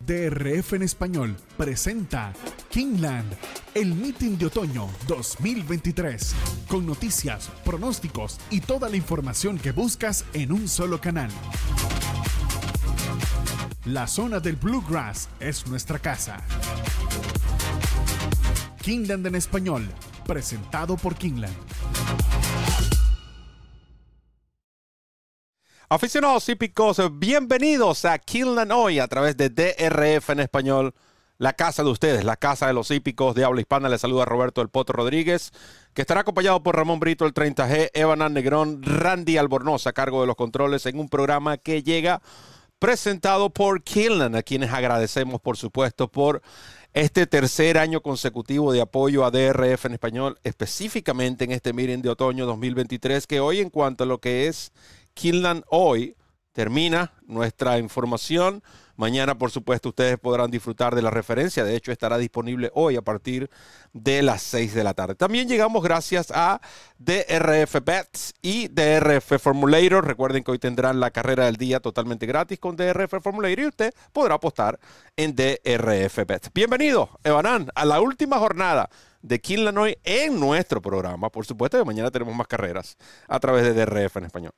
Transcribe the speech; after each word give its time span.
DRF 0.00 0.74
en 0.74 0.82
español 0.82 1.36
presenta 1.56 2.34
Kingland, 2.68 3.32
el 3.74 3.94
meeting 3.94 4.36
de 4.36 4.46
otoño 4.46 4.90
2023, 5.08 6.34
con 6.68 6.84
noticias, 6.84 7.50
pronósticos 7.64 8.38
y 8.50 8.60
toda 8.60 8.90
la 8.90 8.96
información 8.96 9.58
que 9.58 9.72
buscas 9.72 10.26
en 10.34 10.52
un 10.52 10.68
solo 10.68 11.00
canal. 11.00 11.30
La 13.86 14.06
zona 14.06 14.40
del 14.40 14.56
Bluegrass 14.56 15.30
es 15.40 15.66
nuestra 15.66 15.98
casa. 15.98 16.42
Kingland 18.82 19.26
en 19.26 19.36
español, 19.36 19.88
presentado 20.26 20.98
por 20.98 21.14
Kingland. 21.14 21.54
Aficionados 25.90 26.48
hípicos, 26.48 26.98
bienvenidos 27.18 28.06
a 28.06 28.18
Kingland 28.18 28.72
hoy 28.72 28.98
a 28.98 29.06
través 29.06 29.36
de 29.36 29.50
DRF 29.50 30.30
en 30.30 30.40
español, 30.40 30.94
la 31.36 31.52
casa 31.52 31.84
de 31.84 31.90
ustedes, 31.90 32.24
la 32.24 32.36
casa 32.36 32.66
de 32.66 32.72
los 32.72 32.90
hípicos 32.90 33.34
de 33.34 33.44
habla 33.44 33.60
hispana. 33.60 33.90
Les 33.90 34.00
saluda 34.00 34.24
Roberto 34.24 34.62
El 34.62 34.70
Poto 34.70 34.94
Rodríguez, 34.94 35.52
que 35.92 36.00
estará 36.00 36.22
acompañado 36.22 36.62
por 36.62 36.74
Ramón 36.74 37.00
Brito, 37.00 37.26
el 37.26 37.34
30G, 37.34 37.90
Evan 37.92 38.32
Negrón, 38.32 38.82
Randy 38.82 39.36
Albornoz 39.36 39.86
a 39.86 39.92
cargo 39.92 40.22
de 40.22 40.26
los 40.26 40.36
controles 40.36 40.86
en 40.86 40.98
un 40.98 41.10
programa 41.10 41.58
que 41.58 41.82
llega 41.82 42.22
presentado 42.78 43.50
por 43.50 43.82
Kingland, 43.82 44.36
a 44.36 44.42
quienes 44.42 44.72
agradecemos, 44.72 45.38
por 45.42 45.58
supuesto, 45.58 46.08
por 46.08 46.40
este 46.94 47.26
tercer 47.26 47.76
año 47.76 48.00
consecutivo 48.00 48.72
de 48.72 48.80
apoyo 48.80 49.24
a 49.26 49.30
DRF 49.30 49.84
en 49.84 49.92
español, 49.92 50.38
específicamente 50.44 51.44
en 51.44 51.52
este 51.52 51.74
meeting 51.74 52.00
de 52.00 52.08
otoño 52.08 52.46
2023, 52.46 53.26
que 53.26 53.40
hoy 53.40 53.60
en 53.60 53.68
cuanto 53.68 54.04
a 54.04 54.06
lo 54.06 54.18
que 54.18 54.46
es 54.46 54.72
Kinland 55.14 55.64
hoy 55.68 56.16
termina 56.54 57.12
nuestra 57.26 57.78
información. 57.78 58.62
Mañana, 58.96 59.36
por 59.36 59.50
supuesto, 59.50 59.88
ustedes 59.88 60.18
podrán 60.18 60.52
disfrutar 60.52 60.94
de 60.94 61.02
la 61.02 61.10
referencia. 61.10 61.64
De 61.64 61.74
hecho, 61.74 61.90
estará 61.90 62.16
disponible 62.16 62.70
hoy 62.74 62.94
a 62.94 63.02
partir 63.02 63.50
de 63.92 64.22
las 64.22 64.40
6 64.42 64.72
de 64.72 64.84
la 64.84 64.94
tarde. 64.94 65.16
También 65.16 65.48
llegamos 65.48 65.82
gracias 65.82 66.30
a 66.30 66.60
DRF 66.98 67.84
Bets 67.84 68.34
y 68.40 68.68
DRF 68.68 69.40
Formulator. 69.40 70.06
Recuerden 70.06 70.44
que 70.44 70.52
hoy 70.52 70.60
tendrán 70.60 71.00
la 71.00 71.10
carrera 71.10 71.46
del 71.46 71.56
día 71.56 71.80
totalmente 71.80 72.24
gratis 72.24 72.60
con 72.60 72.76
DRF 72.76 73.20
Formulator 73.20 73.58
y 73.58 73.66
usted 73.66 73.92
podrá 74.12 74.36
apostar 74.36 74.78
en 75.16 75.34
DRF 75.34 76.18
Bets. 76.24 76.50
Bienvenido, 76.54 77.10
Evanán, 77.24 77.70
a 77.74 77.84
la 77.84 78.00
última 78.00 78.38
jornada 78.38 78.88
de 79.22 79.40
Kinland 79.40 79.78
hoy 79.78 79.98
en 80.04 80.38
nuestro 80.38 80.80
programa. 80.80 81.30
Por 81.30 81.44
supuesto 81.44 81.78
que 81.78 81.84
mañana 81.84 82.12
tenemos 82.12 82.36
más 82.36 82.46
carreras 82.46 82.96
a 83.26 83.40
través 83.40 83.64
de 83.64 83.74
DRF 83.74 84.18
en 84.18 84.24
español. 84.26 84.52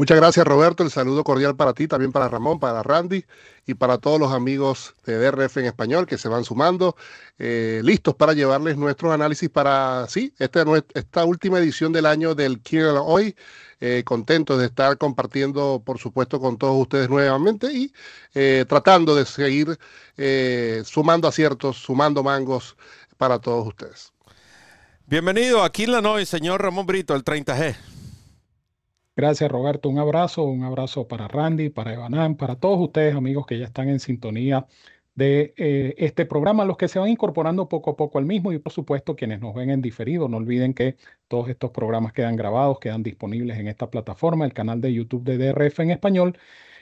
Muchas 0.00 0.16
gracias 0.16 0.46
Roberto, 0.46 0.82
el 0.82 0.90
saludo 0.90 1.22
cordial 1.24 1.56
para 1.56 1.74
ti, 1.74 1.86
también 1.86 2.10
para 2.10 2.26
Ramón, 2.26 2.58
para 2.58 2.82
Randy 2.82 3.26
y 3.66 3.74
para 3.74 3.98
todos 3.98 4.18
los 4.18 4.32
amigos 4.32 4.94
de 5.04 5.18
DRF 5.18 5.58
en 5.58 5.66
español 5.66 6.06
que 6.06 6.16
se 6.16 6.26
van 6.30 6.42
sumando, 6.42 6.96
eh, 7.38 7.82
listos 7.84 8.14
para 8.14 8.32
llevarles 8.32 8.78
nuestros 8.78 9.12
análisis 9.12 9.50
para, 9.50 10.06
sí, 10.08 10.32
esta, 10.38 10.64
esta 10.94 11.26
última 11.26 11.58
edición 11.58 11.92
del 11.92 12.06
año 12.06 12.34
del 12.34 12.60
Kill 12.62 12.96
Hoy. 13.04 13.36
Eh, 13.82 14.02
contentos 14.02 14.58
de 14.58 14.66
estar 14.66 14.96
compartiendo, 14.96 15.82
por 15.84 15.98
supuesto, 15.98 16.40
con 16.40 16.56
todos 16.56 16.80
ustedes 16.80 17.10
nuevamente 17.10 17.70
y 17.70 17.92
eh, 18.32 18.64
tratando 18.66 19.14
de 19.14 19.26
seguir 19.26 19.78
sumando 20.86 21.28
aciertos, 21.28 21.76
sumando 21.76 22.22
mangos 22.22 22.74
para 23.18 23.38
todos 23.38 23.66
ustedes. 23.66 24.14
Bienvenido 25.04 25.62
a 25.62 25.70
Hoy, 26.08 26.24
señor 26.24 26.62
Ramón 26.62 26.86
Brito, 26.86 27.14
el 27.14 27.22
30G. 27.22 27.89
Gracias 29.20 29.50
Roberto, 29.50 29.90
un 29.90 29.98
abrazo, 29.98 30.44
un 30.44 30.64
abrazo 30.64 31.06
para 31.06 31.28
Randy, 31.28 31.68
para 31.68 31.92
Evanán, 31.92 32.36
para 32.36 32.56
todos 32.56 32.80
ustedes 32.80 33.14
amigos 33.14 33.44
que 33.44 33.58
ya 33.58 33.66
están 33.66 33.90
en 33.90 34.00
sintonía 34.00 34.66
de 35.14 35.52
eh, 35.58 35.94
este 35.98 36.24
programa, 36.24 36.64
los 36.64 36.78
que 36.78 36.88
se 36.88 36.98
van 36.98 37.10
incorporando 37.10 37.68
poco 37.68 37.90
a 37.90 37.96
poco 37.98 38.16
al 38.18 38.24
mismo 38.24 38.50
y 38.50 38.58
por 38.58 38.72
supuesto 38.72 39.16
quienes 39.16 39.40
nos 39.40 39.54
ven 39.54 39.68
en 39.68 39.82
diferido, 39.82 40.26
no 40.26 40.38
olviden 40.38 40.72
que 40.72 40.96
todos 41.28 41.50
estos 41.50 41.70
programas 41.70 42.14
quedan 42.14 42.34
grabados, 42.34 42.80
quedan 42.80 43.02
disponibles 43.02 43.58
en 43.58 43.68
esta 43.68 43.90
plataforma, 43.90 44.46
el 44.46 44.54
canal 44.54 44.80
de 44.80 44.94
YouTube 44.94 45.24
de 45.24 45.36
DRF 45.36 45.80
en 45.80 45.90
español, 45.90 46.38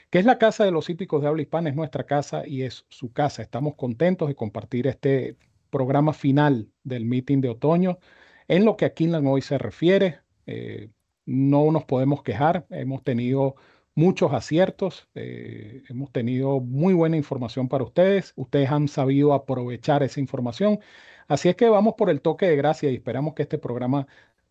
que 0.08 0.20
es 0.20 0.24
la 0.24 0.38
casa 0.38 0.64
de 0.64 0.70
los 0.70 0.88
hípicos 0.88 1.20
de 1.22 1.26
habla 1.26 1.42
hispana, 1.42 1.70
es 1.70 1.74
nuestra 1.74 2.04
casa 2.04 2.46
y 2.46 2.62
es 2.62 2.86
su 2.88 3.12
casa. 3.12 3.42
Estamos 3.42 3.74
contentos 3.74 4.28
de 4.28 4.36
compartir 4.36 4.86
este 4.86 5.36
programa 5.70 6.12
final 6.12 6.68
del 6.84 7.04
meeting 7.04 7.40
de 7.40 7.48
otoño 7.48 7.98
en 8.46 8.64
lo 8.64 8.76
que 8.76 8.84
a 8.84 8.94
Kinlan 8.94 9.26
hoy 9.26 9.42
se 9.42 9.58
refiere. 9.58 10.20
Eh, 10.46 10.90
no 11.28 11.70
nos 11.70 11.84
podemos 11.84 12.22
quejar, 12.22 12.66
hemos 12.70 13.04
tenido 13.04 13.54
muchos 13.94 14.32
aciertos, 14.32 15.08
eh, 15.14 15.82
hemos 15.90 16.10
tenido 16.10 16.60
muy 16.60 16.94
buena 16.94 17.18
información 17.18 17.68
para 17.68 17.84
ustedes, 17.84 18.32
ustedes 18.34 18.70
han 18.70 18.88
sabido 18.88 19.34
aprovechar 19.34 20.02
esa 20.02 20.20
información, 20.20 20.80
así 21.26 21.50
es 21.50 21.56
que 21.56 21.68
vamos 21.68 21.94
por 21.98 22.08
el 22.08 22.22
toque 22.22 22.46
de 22.46 22.56
gracia 22.56 22.90
y 22.90 22.94
esperamos 22.94 23.34
que 23.34 23.42
este 23.42 23.58
programa 23.58 24.06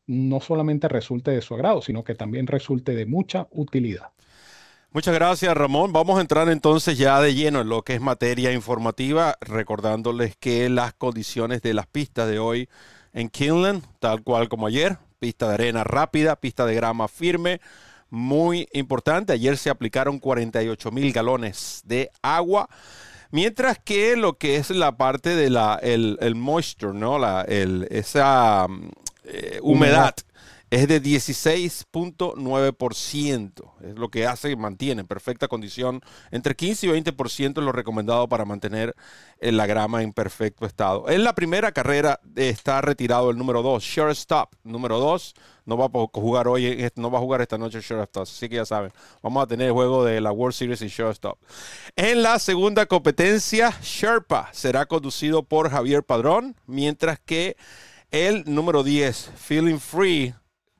no 0.05 0.39
solamente 0.39 0.87
resulte 0.87 1.31
de 1.31 1.41
su 1.41 1.55
agrado, 1.55 1.81
sino 1.81 2.03
que 2.03 2.13
también 2.13 2.45
resulte 2.45 2.93
de 2.93 3.07
mucha 3.07 3.47
utilidad. 3.49 4.11
Muchas 4.91 5.15
gracias, 5.15 5.57
Ramón. 5.57 5.91
Vamos 5.91 6.19
a 6.19 6.21
entrar 6.21 6.47
entonces 6.47 6.95
ya 6.97 7.19
de 7.21 7.33
lleno 7.33 7.61
en 7.61 7.69
lo 7.69 7.81
que 7.81 7.95
es 7.95 8.01
materia 8.01 8.53
informativa, 8.53 9.35
recordándoles 9.41 10.35
que 10.37 10.69
las 10.69 10.93
condiciones 10.93 11.63
de 11.63 11.73
las 11.73 11.87
pistas 11.87 12.29
de 12.29 12.37
hoy 12.37 12.69
en 13.13 13.29
Kinland, 13.29 13.83
tal 13.99 14.21
cual 14.21 14.47
como 14.47 14.67
ayer, 14.67 14.97
pista 15.19 15.47
de 15.47 15.53
arena 15.55 15.83
rápida, 15.83 16.35
pista 16.35 16.65
de 16.65 16.75
grama 16.75 17.07
firme, 17.07 17.59
muy 18.09 18.67
importante. 18.73 19.33
Ayer 19.33 19.57
se 19.57 19.69
aplicaron 19.69 20.19
48 20.19 20.91
mil 20.91 21.11
galones 21.11 21.81
de 21.85 22.09
agua. 22.21 22.69
Mientras 23.31 23.79
que 23.79 24.15
lo 24.15 24.37
que 24.37 24.55
es 24.55 24.69
la 24.69 24.95
parte 24.95 25.35
de 25.35 25.49
la, 25.49 25.79
el, 25.81 26.35
moisture, 26.35 26.93
¿no? 26.97 27.19
La, 27.19 27.41
esa 27.41 28.67
eh, 29.25 29.59
humedad 29.61 30.15
es 30.69 30.87
de 30.87 31.01
16.9%. 31.01 33.73
Es 33.81 33.95
lo 33.95 34.09
que 34.09 34.27
hace, 34.27 34.55
mantiene 34.55 35.01
en 35.01 35.07
perfecta 35.07 35.47
condición. 35.47 36.01
Entre 36.31 36.55
15 36.55 36.87
y 36.87 36.89
20% 36.89 37.59
es 37.59 37.63
lo 37.63 37.71
recomendado 37.71 38.27
para 38.27 38.45
mantener 38.45 38.95
eh, 39.39 39.51
la 39.51 39.65
grama 39.65 40.03
en 40.03 40.13
perfecto 40.13 40.65
estado. 40.65 41.09
En 41.09 41.23
la 41.23 41.35
primera 41.35 41.71
carrera 41.71 42.19
está 42.35 42.81
retirado 42.81 43.29
el 43.29 43.37
número 43.37 43.61
2, 43.61 43.81
Shortstop. 43.81 44.53
Número 44.63 44.99
2 44.99 45.33
no 45.65 45.77
va 45.77 45.85
a 45.85 45.89
jugar 46.13 46.47
hoy, 46.47 46.89
no 46.95 47.11
va 47.11 47.19
a 47.19 47.21
jugar 47.21 47.41
esta 47.41 47.57
noche 47.57 47.81
Shortstop. 47.81 48.23
Así 48.23 48.49
que 48.49 48.55
ya 48.55 48.65
saben, 48.65 48.91
vamos 49.21 49.43
a 49.43 49.47
tener 49.47 49.67
el 49.67 49.73
juego 49.73 50.03
de 50.03 50.19
la 50.21 50.31
World 50.31 50.55
Series 50.55 50.81
y 50.81 50.87
Shortstop. 50.87 51.37
En 51.95 52.23
la 52.23 52.39
segunda 52.39 52.85
competencia, 52.85 53.73
Sherpa 53.81 54.49
será 54.51 54.85
conducido 54.85 55.43
por 55.43 55.69
Javier 55.69 56.03
Padrón, 56.03 56.55
mientras 56.65 57.19
que 57.19 57.55
el 58.11 58.43
número 58.45 58.83
10, 58.83 59.31
Feeling 59.35 59.79
Free, 59.79 60.33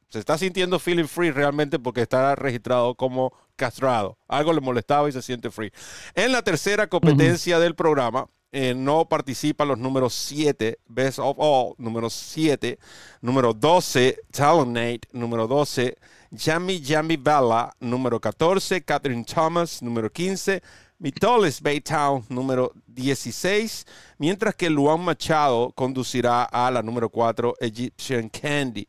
se 0.10 0.20
está 0.20 0.38
sintiendo 0.38 0.80
feeling 0.80 1.08
free 1.08 1.32
realmente 1.32 1.80
porque 1.80 2.02
está 2.02 2.36
registrado 2.36 2.96
como 2.96 3.34
castrado. 3.56 4.18
Algo 4.28 4.54
le 4.54 4.62
molestaba 4.62 5.10
y 5.10 5.12
se 5.12 5.22
siente 5.22 5.52
free. 5.52 5.72
En 6.16 6.32
la 6.32 6.42
tercera 6.42 6.88
competencia 6.88 7.60
del 7.60 7.76
programa, 7.76 8.28
eh, 8.52 8.74
no 8.74 9.10
participan 9.10 9.68
los 9.68 9.78
números 9.78 10.14
7, 10.14 10.80
Best 10.88 11.20
of 11.20 11.36
All, 11.38 11.74
número 11.78 12.10
7, 12.10 12.80
número 13.22 13.54
12, 13.54 14.20
Talonate, 14.32 15.02
número 15.12 15.48
12, 15.48 15.98
Jamie 16.36 16.82
Jamie 16.84 17.18
Bella, 17.18 17.72
número 17.82 18.20
14, 18.22 18.82
Catherine 18.84 19.26
Thomas, 19.26 19.82
número 19.82 20.10
15, 20.10 20.62
Mitoles 21.00 21.62
Baytown, 21.62 22.26
número 22.30 22.72
16, 22.88 23.86
mientras 24.18 24.56
que 24.56 24.70
Luan 24.70 25.02
Machado 25.02 25.72
conducirá 25.74 26.44
a 26.44 26.72
la 26.72 26.82
número 26.82 27.10
4, 27.10 27.56
Egyptian 27.60 28.30
Candy. 28.30 28.88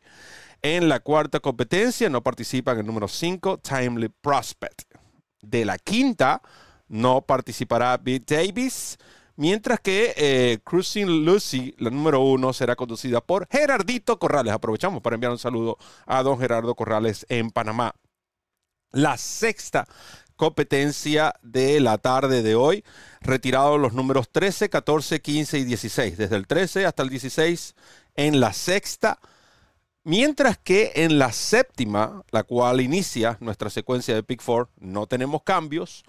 En 0.61 0.89
la 0.89 0.99
cuarta 0.99 1.39
competencia 1.39 2.09
no 2.09 2.21
participan 2.21 2.79
el 2.79 2.85
número 2.85 3.07
5, 3.07 3.59
Timely 3.59 4.09
Prospect. 4.09 4.93
De 5.41 5.63
la 5.63 5.77
quinta 5.77 6.41
no 6.89 7.21
participará 7.21 7.95
Bill 7.97 8.25
Davis, 8.25 8.97
mientras 9.37 9.79
que 9.79 10.13
eh, 10.17 10.59
Cruising 10.65 11.23
Lucy, 11.23 11.73
la 11.77 11.89
número 11.89 12.19
1, 12.21 12.51
será 12.51 12.75
conducida 12.75 13.21
por 13.21 13.47
Gerardito 13.49 14.19
Corrales. 14.19 14.51
Aprovechamos 14.51 15.01
para 15.01 15.13
enviar 15.13 15.31
un 15.31 15.39
saludo 15.39 15.77
a 16.05 16.21
don 16.23 16.37
Gerardo 16.37 16.75
Corrales 16.75 17.25
en 17.29 17.51
Panamá. 17.51 17.95
La 18.91 19.17
sexta 19.17 19.87
competencia 20.35 21.35
de 21.41 21.79
la 21.79 21.97
tarde 21.99 22.41
de 22.41 22.55
hoy, 22.55 22.83
retirados 23.21 23.79
los 23.79 23.93
números 23.93 24.29
13, 24.29 24.69
14, 24.69 25.21
15 25.21 25.59
y 25.59 25.63
16. 25.63 26.17
Desde 26.17 26.35
el 26.35 26.47
13 26.47 26.85
hasta 26.85 27.03
el 27.03 27.09
16 27.09 27.75
en 28.15 28.39
la 28.41 28.51
sexta 28.51 29.19
Mientras 30.03 30.57
que 30.57 30.93
en 30.95 31.19
la 31.19 31.31
séptima, 31.31 32.23
la 32.31 32.43
cual 32.43 32.81
inicia 32.81 33.37
nuestra 33.41 33.69
secuencia 33.69 34.15
de 34.15 34.23
Pick 34.23 34.41
Four, 34.41 34.69
no 34.77 35.07
tenemos 35.07 35.43
cambios. 35.43 36.03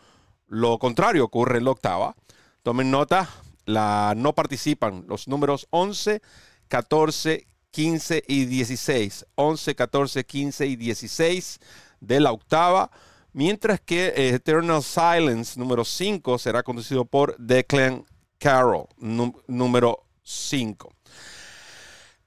Lo 0.47 0.79
contrario 0.79 1.25
ocurre 1.25 1.59
en 1.59 1.65
la 1.65 1.73
octava. 1.73 2.15
Tomen 2.63 2.91
nota, 2.91 3.29
la, 3.65 4.15
no 4.17 4.35
participan 4.35 5.05
los 5.09 5.27
números 5.27 5.67
11, 5.71 6.23
14, 6.69 7.47
15 7.71 8.25
y 8.27 8.45
16. 8.47 9.27
11, 9.35 9.75
14, 9.75 10.25
15 10.25 10.67
y 10.67 10.77
16 10.77 11.61
de 12.01 12.21
la 12.21 12.33
octava. 12.33 12.91
mientras 13.33 13.81
que 13.81 14.09
eh, 14.09 14.35
Eternal 14.35 14.83
Silence 14.83 15.59
número 15.59 15.85
5 15.85 16.39
será 16.39 16.63
conducido 16.63 17.05
por 17.05 17.37
Declan 17.39 18.05
Carroll 18.39 18.87
número 18.99 20.05
5. 20.23 20.93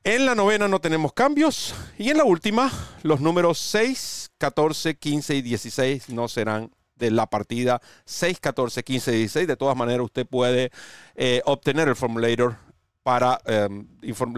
En 0.06 0.26
la 0.26 0.36
novena 0.36 0.68
no 0.68 0.82
tenemos 0.82 1.14
cambios 1.14 1.74
y 1.98 2.10
en 2.10 2.18
la 2.18 2.26
última 2.26 2.70
los 3.04 3.22
números 3.22 3.58
6, 3.60 4.32
14, 4.38 4.96
15 4.98 5.36
y 5.36 5.42
16 5.42 6.10
no 6.10 6.28
serán 6.28 6.72
de 6.98 7.10
la 7.10 7.28
partida 7.28 7.82
6, 8.04 8.42
14, 8.42 8.84
15 8.84 9.14
y 9.14 9.18
16. 9.20 9.48
De 9.48 9.56
todas 9.56 9.78
maneras 9.78 10.04
usted 10.04 10.28
puede 10.28 10.72
eh, 11.16 11.42
obtener 11.46 11.88
el 11.88 11.96
formulator 11.96 12.58
para 13.02 13.40
em, 13.46 13.88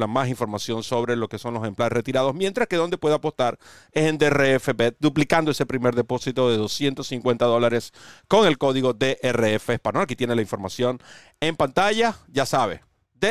más 0.07 0.27
información 0.27 0.83
sobre 0.83 1.15
lo 1.15 1.27
que 1.27 1.39
son 1.39 1.55
los 1.55 1.63
ejemplares 1.63 1.93
retirados, 1.93 2.35
mientras 2.35 2.67
que 2.67 2.75
donde 2.75 2.99
puede 2.99 3.15
apostar 3.15 3.57
es 3.91 4.05
en 4.05 4.19
DRFBet, 4.19 4.97
duplicando 4.99 5.49
ese 5.49 5.65
primer 5.65 5.95
depósito 5.95 6.47
de 6.47 6.57
250 6.57 7.43
dólares 7.43 7.91
con 8.27 8.45
el 8.45 8.59
código 8.59 8.93
DRF 8.93 9.71
Español. 9.71 10.03
Aquí 10.03 10.15
tiene 10.15 10.35
la 10.35 10.43
información 10.43 10.99
en 11.39 11.55
pantalla, 11.55 12.15
ya 12.27 12.45
sabe, 12.45 12.81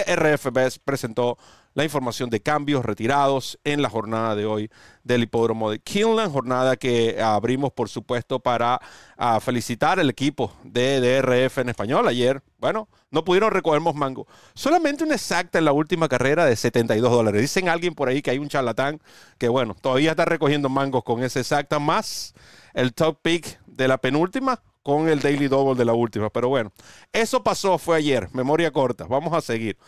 DRFBet 0.02 0.79
presentó 0.85 1.38
la 1.75 1.85
información 1.85 2.31
de 2.31 2.41
cambios 2.41 2.85
retirados 2.85 3.58
en 3.64 3.82
la 3.82 3.91
jornada 3.91 4.35
de 4.35 4.46
hoy 4.46 4.70
del 5.02 5.25
hipódromo 5.25 5.70
de 5.70 5.81
Kinland, 5.81 6.32
jornada 6.32 6.76
que 6.76 7.20
abrimos 7.20 7.73
por 7.73 7.88
supuesto 7.88 8.38
para 8.38 8.81
ah, 9.17 9.41
felicitar 9.41 9.99
al 9.99 10.08
equipo 10.08 10.52
de 10.62 11.00
DRF 11.00 11.58
en 11.58 11.69
español. 11.69 12.08
Ayer, 12.08 12.43
bueno, 12.58 12.88
no 13.11 13.25
pudieron 13.25 13.50
recoger 13.50 13.81
mango. 13.81 14.26
Solamente 14.55 15.05
una 15.05 15.14
exacta 15.14 15.58
en 15.58 15.64
la 15.64 15.73
última 15.73 16.08
carrera 16.08 16.46
de 16.46 16.56
72 16.56 17.11
dólares. 17.11 17.41
Dicen 17.41 17.69
alguien 17.69 17.94
por 17.94 18.08
ahí 18.08 18.23
que 18.23 18.31
hay 18.31 18.38
un 18.38 18.49
charlatán 18.49 19.00
que, 19.38 19.49
bueno, 19.49 19.75
todavía 19.81 20.12
está 20.12 20.25
recogiendo 20.25 20.69
mangos 20.69 21.05
con 21.05 21.23
esa 21.23 21.41
exacta, 21.41 21.79
más 21.79 22.35
el 22.73 22.94
top 22.94 23.19
pick 23.23 23.61
de 23.67 23.88
la 23.88 23.99
penúltima, 23.99 24.61
con 24.84 25.08
el 25.08 25.20
Daily 25.20 25.48
Double 25.48 25.75
de 25.75 25.84
la 25.84 25.94
última. 25.94 26.31
Pero 26.31 26.50
bueno, 26.50 26.70
eso 27.12 27.42
pasó, 27.42 27.78
fue 27.78 27.96
ayer, 27.96 28.28
memoria 28.32 28.70
corta. 28.70 29.06
Vamos 29.06 29.32
a 29.32 29.40
seguir. 29.40 29.78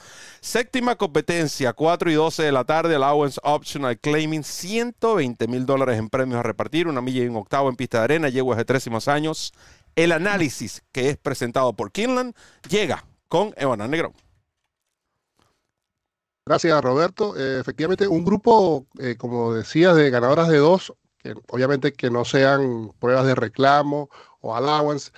Séptima 0.41 0.97
competencia, 0.97 1.75
4 1.75 2.11
y 2.11 2.15
12 2.15 2.43
de 2.43 2.51
la 2.51 2.65
tarde, 2.65 2.97
allowance 2.97 3.39
optional 3.45 3.99
claiming, 3.99 4.43
120 4.43 5.47
mil 5.47 5.67
dólares 5.67 5.99
en 5.99 6.09
premios 6.09 6.41
a 6.41 6.43
repartir, 6.43 6.89
una 6.89 7.03
milla 7.03 7.23
y 7.23 7.29
un 7.29 7.37
octavo 7.37 7.69
en 7.69 7.77
pista 7.77 7.99
de 7.99 8.05
arena, 8.05 8.29
yeguas 8.31 8.57
de 8.57 8.65
trécimos 8.65 9.07
años. 9.07 9.53
El 9.95 10.13
análisis 10.13 10.83
que 10.93 11.11
es 11.11 11.19
presentado 11.19 11.75
por 11.75 11.93
Kinland 11.93 12.35
llega 12.69 13.05
con 13.29 13.53
Evan 13.59 13.91
Negro. 13.91 14.15
Gracias, 16.47 16.81
Roberto. 16.81 17.37
Eh, 17.37 17.61
efectivamente, 17.61 18.09
un 18.09 18.25
grupo, 18.25 18.87
eh, 18.99 19.17
como 19.19 19.53
decía, 19.53 19.93
de 19.93 20.09
ganadoras 20.09 20.49
de 20.49 20.59
dos, 20.59 20.95
que 21.19 21.35
obviamente 21.49 21.93
que 21.93 22.09
no 22.09 22.25
sean 22.25 22.93
pruebas 22.99 23.27
de 23.27 23.35
reclamo 23.35 24.09
allowance. 24.55 25.11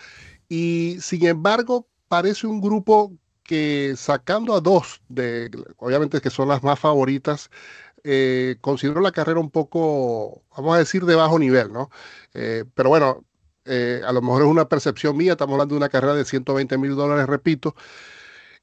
Y 0.48 0.98
sin 1.00 1.26
embargo, 1.26 1.88
parece 2.08 2.46
un 2.46 2.60
grupo 2.60 3.12
que 3.48 3.94
sacando 3.96 4.54
a 4.54 4.60
dos, 4.60 5.02
de, 5.08 5.50
obviamente 5.78 6.20
que 6.20 6.30
son 6.30 6.48
las 6.48 6.62
más 6.62 6.78
favoritas, 6.78 7.50
eh, 8.04 8.56
considero 8.60 9.00
la 9.00 9.12
carrera 9.12 9.40
un 9.40 9.50
poco, 9.50 10.44
vamos 10.56 10.76
a 10.76 10.78
decir, 10.78 11.04
de 11.04 11.14
bajo 11.14 11.38
nivel, 11.38 11.72
¿no? 11.72 11.90
Eh, 12.34 12.64
pero 12.74 12.90
bueno, 12.90 13.24
eh, 13.64 14.02
a 14.06 14.12
lo 14.12 14.22
mejor 14.22 14.42
es 14.42 14.48
una 14.48 14.68
percepción 14.68 15.16
mía, 15.16 15.32
estamos 15.32 15.54
hablando 15.54 15.74
de 15.74 15.78
una 15.78 15.88
carrera 15.88 16.14
de 16.14 16.24
120 16.24 16.78
mil 16.78 16.94
dólares, 16.94 17.26
repito. 17.26 17.74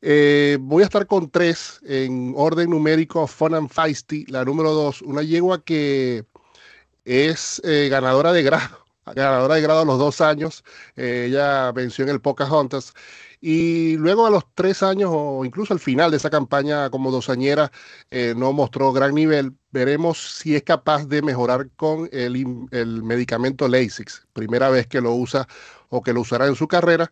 voy 0.01 0.83
a 0.83 0.85
estar 0.85 1.07
con 1.07 1.29
tres 1.31 1.79
en 1.83 2.33
orden 2.35 2.69
numérico, 2.69 3.27
Fun 3.27 3.55
and 3.55 3.69
Feisty, 3.69 4.25
la 4.27 4.45
número 4.45 4.71
dos, 4.71 5.01
una 5.01 5.23
yegua 5.23 5.63
que 5.63 6.25
es 7.05 7.61
ganadora 7.63 8.33
de 8.33 8.43
grado 8.43 8.84
ganadora 9.13 9.55
de 9.55 9.61
grado 9.61 9.81
a 9.81 9.85
los 9.85 9.99
dos 9.99 10.21
años. 10.21 10.63
Eh, 10.95 11.25
ella 11.29 11.71
venció 11.71 12.03
en 12.03 12.09
el 12.11 12.21
Pocahontas. 12.21 12.93
Y 13.41 13.97
luego 13.97 14.25
a 14.25 14.29
los 14.31 14.43
tres 14.55 14.81
años 14.81 15.11
o 15.13 15.45
incluso 15.45 15.73
al 15.73 15.79
final 15.79 16.09
de 16.09 16.17
esa 16.17 16.29
campaña 16.31 16.89
como 16.89 17.11
dosañera 17.11 17.71
eh, 18.09 18.33
no 18.35 18.53
mostró 18.53 18.91
gran 18.91 19.13
nivel. 19.13 19.53
Veremos 19.71 20.39
si 20.39 20.55
es 20.55 20.63
capaz 20.63 21.05
de 21.07 21.21
mejorar 21.21 21.69
con 21.75 22.09
el, 22.11 22.67
el 22.71 23.03
medicamento 23.03 23.67
Lasix. 23.67 24.25
Primera 24.33 24.69
vez 24.69 24.87
que 24.87 25.01
lo 25.01 25.13
usa 25.13 25.47
o 25.89 26.01
que 26.01 26.13
lo 26.13 26.21
usará 26.21 26.47
en 26.47 26.55
su 26.55 26.67
carrera. 26.67 27.11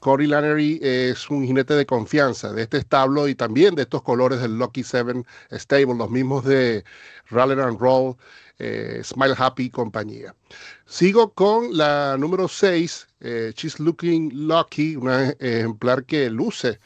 Cory 0.00 0.26
Lannery 0.26 0.80
es 0.82 1.30
un 1.30 1.44
jinete 1.44 1.74
de 1.74 1.86
confianza 1.86 2.52
de 2.52 2.62
este 2.62 2.78
establo 2.78 3.28
y 3.28 3.34
también 3.34 3.74
de 3.74 3.82
estos 3.82 4.02
colores 4.02 4.40
del 4.40 4.58
Lucky 4.58 4.82
Seven 4.82 5.26
Stable, 5.52 5.94
los 5.94 6.10
mismos 6.10 6.44
de 6.44 6.84
Rally 7.28 7.60
and 7.60 7.78
Roll, 7.78 8.16
eh, 8.58 9.00
Smile 9.04 9.34
Happy 9.36 9.64
y 9.64 9.70
compañía. 9.70 10.34
Sigo 10.86 11.32
con 11.32 11.76
la 11.76 12.16
número 12.18 12.48
6, 12.48 13.08
eh, 13.20 13.52
She's 13.54 13.78
Looking 13.78 14.48
Lucky, 14.48 14.96
un 14.96 15.10
ejemplar 15.38 16.04
que 16.04 16.30
luce. 16.30 16.80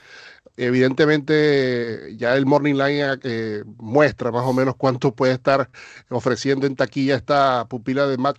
Evidentemente, 0.56 2.14
ya 2.16 2.36
el 2.36 2.46
Morning 2.46 2.74
Line 2.74 3.18
eh, 3.24 3.64
muestra 3.78 4.30
más 4.30 4.44
o 4.44 4.52
menos 4.52 4.76
cuánto 4.76 5.14
puede 5.14 5.32
estar 5.34 5.68
ofreciendo 6.10 6.66
en 6.66 6.76
taquilla 6.76 7.16
esta 7.16 7.66
pupila 7.68 8.06
de 8.06 8.18
Matt 8.18 8.38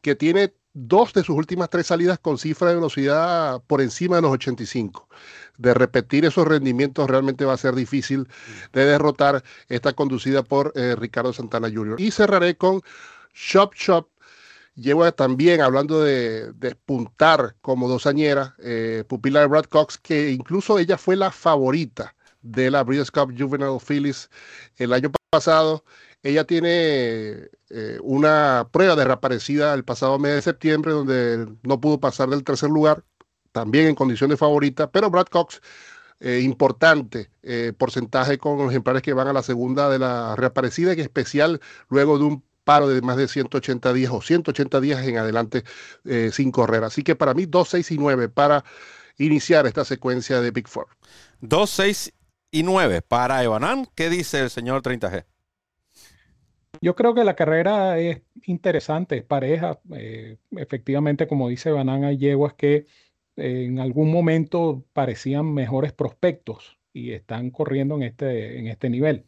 que 0.00 0.14
tiene 0.14 0.52
dos 0.74 1.12
de 1.12 1.22
sus 1.22 1.36
últimas 1.36 1.70
tres 1.70 1.86
salidas 1.86 2.18
con 2.18 2.36
cifra 2.36 2.68
de 2.68 2.74
velocidad 2.74 3.62
por 3.66 3.80
encima 3.80 4.16
de 4.16 4.22
los 4.22 4.32
85. 4.32 5.08
De 5.56 5.72
repetir 5.72 6.24
esos 6.24 6.46
rendimientos 6.46 7.08
realmente 7.08 7.44
va 7.44 7.54
a 7.54 7.58
ser 7.58 7.74
difícil 7.74 8.28
de 8.72 8.84
derrotar. 8.84 9.42
Está 9.68 9.92
conducida 9.92 10.42
por 10.42 10.72
eh, 10.74 10.96
Ricardo 10.96 11.32
Santana 11.32 11.70
Jr. 11.72 12.00
Y 12.00 12.10
cerraré 12.10 12.56
con 12.56 12.82
Shop 13.32 13.72
Shop. 13.74 14.08
Llevo 14.74 15.10
también 15.12 15.60
hablando 15.60 16.02
de 16.02 16.52
despuntar 16.54 17.54
como 17.60 17.88
dosañera, 17.88 18.56
eh, 18.58 19.04
pupila 19.06 19.40
de 19.40 19.46
Brad 19.46 19.66
Cox, 19.66 19.98
que 19.98 20.32
incluso 20.32 20.80
ella 20.80 20.98
fue 20.98 21.14
la 21.14 21.30
favorita 21.30 22.16
de 22.42 22.72
la 22.72 22.82
Breeders' 22.82 23.12
Cup 23.12 23.32
Juvenile 23.38 23.78
Phillies 23.78 24.28
el 24.76 24.92
año 24.92 25.12
pasado 25.30 25.84
ella 26.24 26.44
tiene 26.44 27.50
eh, 27.68 27.98
una 28.02 28.68
prueba 28.72 28.96
de 28.96 29.04
reaparecida 29.04 29.74
el 29.74 29.84
pasado 29.84 30.18
mes 30.18 30.32
de 30.36 30.42
septiembre 30.42 30.92
donde 30.92 31.46
no 31.62 31.80
pudo 31.82 32.00
pasar 32.00 32.30
del 32.30 32.42
tercer 32.42 32.70
lugar, 32.70 33.04
también 33.52 33.88
en 33.88 33.94
condición 33.94 34.30
de 34.30 34.38
favorita, 34.38 34.90
pero 34.90 35.10
Brad 35.10 35.26
Cox, 35.26 35.60
eh, 36.20 36.40
importante 36.42 37.30
eh, 37.42 37.74
porcentaje 37.76 38.38
con 38.38 38.58
ejemplares 38.70 39.02
que 39.02 39.12
van 39.12 39.28
a 39.28 39.34
la 39.34 39.42
segunda 39.42 39.90
de 39.90 39.98
la 39.98 40.34
reaparecida, 40.34 40.94
en 40.94 41.00
especial 41.00 41.60
luego 41.90 42.16
de 42.18 42.24
un 42.24 42.44
paro 42.64 42.88
de 42.88 43.02
más 43.02 43.18
de 43.18 43.28
180 43.28 43.92
días 43.92 44.10
o 44.10 44.22
180 44.22 44.80
días 44.80 45.06
en 45.06 45.18
adelante 45.18 45.64
sin 46.32 46.50
correr. 46.50 46.84
Así 46.84 47.02
que 47.02 47.14
para 47.14 47.34
mí 47.34 47.44
2, 47.44 47.68
6 47.68 47.90
y 47.90 47.98
9 47.98 48.30
para 48.30 48.64
iniciar 49.18 49.66
esta 49.66 49.84
secuencia 49.84 50.40
de 50.40 50.50
Big 50.50 50.68
Four. 50.68 50.86
2, 51.42 51.68
6 51.68 52.12
y 52.52 52.62
9 52.62 53.02
para 53.02 53.42
Evanán. 53.44 53.86
¿Qué 53.94 54.08
dice 54.08 54.40
el 54.40 54.48
señor 54.48 54.80
30G? 54.80 55.26
Yo 56.80 56.94
creo 56.94 57.14
que 57.14 57.24
la 57.24 57.36
carrera 57.36 57.98
es 57.98 58.22
interesante, 58.46 59.16
es 59.18 59.24
pareja. 59.24 59.80
Eh, 59.94 60.38
efectivamente, 60.52 61.26
como 61.26 61.48
dice 61.48 61.70
Banán, 61.70 62.04
hay 62.04 62.18
yeguas 62.18 62.54
que 62.54 62.86
en 63.36 63.78
algún 63.80 64.10
momento 64.12 64.84
parecían 64.92 65.52
mejores 65.52 65.92
prospectos 65.92 66.78
y 66.92 67.12
están 67.12 67.50
corriendo 67.50 67.96
en 67.96 68.02
este, 68.04 68.58
en 68.58 68.68
este 68.68 68.90
nivel. 68.90 69.26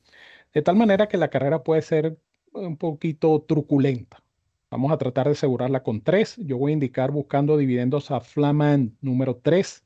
De 0.55 0.63
tal 0.63 0.77
manera 0.77 1.09
que 1.09 1.19
la 1.19 1.29
carrera 1.29 1.63
puede 1.63 1.83
ser 1.83 2.19
un 2.53 2.77
poquito 2.77 3.43
truculenta. 3.43 4.23
Vamos 4.71 4.93
a 4.93 4.99
tratar 4.99 5.27
de 5.27 5.33
asegurarla 5.33 5.83
con 5.83 6.03
tres. 6.03 6.37
Yo 6.39 6.59
voy 6.59 6.73
a 6.73 6.75
indicar 6.75 7.11
buscando 7.11 7.57
dividendos 7.57 8.11
a 8.11 8.21
Flaman 8.21 8.97
número 9.01 9.37
3. 9.37 9.85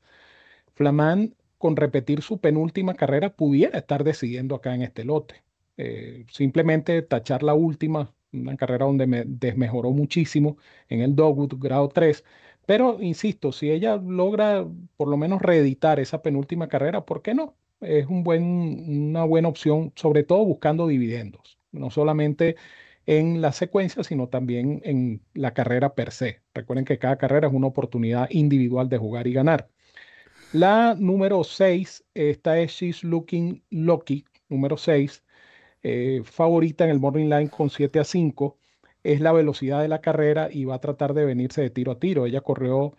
Flaman, 0.75 1.35
con 1.57 1.75
repetir 1.75 2.21
su 2.21 2.39
penúltima 2.39 2.95
carrera, 2.95 3.35
pudiera 3.35 3.79
estar 3.79 4.03
decidiendo 4.03 4.55
acá 4.55 4.73
en 4.75 4.81
este 4.83 5.03
lote. 5.05 5.43
Eh, 5.77 6.25
simplemente 6.29 7.01
tachar 7.01 7.43
la 7.43 7.53
última, 7.53 8.13
una 8.33 8.55
carrera 8.57 8.85
donde 8.85 9.07
me 9.07 9.23
desmejoró 9.25 9.91
muchísimo 9.91 10.57
en 10.89 11.01
el 11.01 11.15
Dogwood 11.15 11.55
grado 11.57 11.89
3. 11.89 12.23
Pero 12.65 13.01
insisto, 13.01 13.51
si 13.51 13.71
ella 13.71 13.97
logra 13.97 14.65
por 14.97 15.07
lo 15.07 15.17
menos 15.17 15.41
reeditar 15.41 15.99
esa 15.99 16.21
penúltima 16.21 16.67
carrera, 16.67 17.05
¿por 17.05 17.21
qué 17.21 17.33
no? 17.33 17.55
Es 17.81 18.07
un 18.07 18.23
buen, 18.23 18.43
una 19.07 19.23
buena 19.23 19.47
opción, 19.47 19.91
sobre 19.95 20.23
todo 20.23 20.45
buscando 20.45 20.87
dividendos, 20.87 21.59
no 21.71 21.89
solamente 21.89 22.55
en 23.05 23.41
la 23.41 23.51
secuencia, 23.51 24.03
sino 24.03 24.27
también 24.29 24.81
en 24.85 25.21
la 25.33 25.53
carrera 25.53 25.95
per 25.95 26.11
se. 26.11 26.41
Recuerden 26.53 26.85
que 26.85 26.99
cada 26.99 27.17
carrera 27.17 27.47
es 27.47 27.53
una 27.53 27.67
oportunidad 27.67 28.29
individual 28.29 28.89
de 28.89 28.97
jugar 28.97 29.27
y 29.27 29.33
ganar. 29.33 29.69
La 30.53 30.95
número 30.97 31.43
6, 31.43 32.03
esta 32.13 32.59
es 32.59 32.71
She's 32.71 33.03
Looking 33.03 33.63
Lucky, 33.69 34.25
número 34.49 34.77
6. 34.77 35.23
Eh, 35.83 36.21
favorita 36.23 36.83
en 36.83 36.91
el 36.91 36.99
Morning 36.99 37.29
Line 37.29 37.49
con 37.49 37.69
7 37.69 37.99
a 37.99 38.03
5 38.03 38.57
es 39.03 39.19
la 39.21 39.31
velocidad 39.31 39.81
de 39.81 39.87
la 39.87 40.01
carrera 40.01 40.49
y 40.51 40.65
va 40.65 40.75
a 40.75 40.81
tratar 40.81 41.13
de 41.13 41.25
venirse 41.25 41.61
de 41.61 41.69
tiro 41.71 41.91
a 41.91 41.99
tiro. 41.99 42.25
Ella 42.25 42.41
corrió 42.41 42.95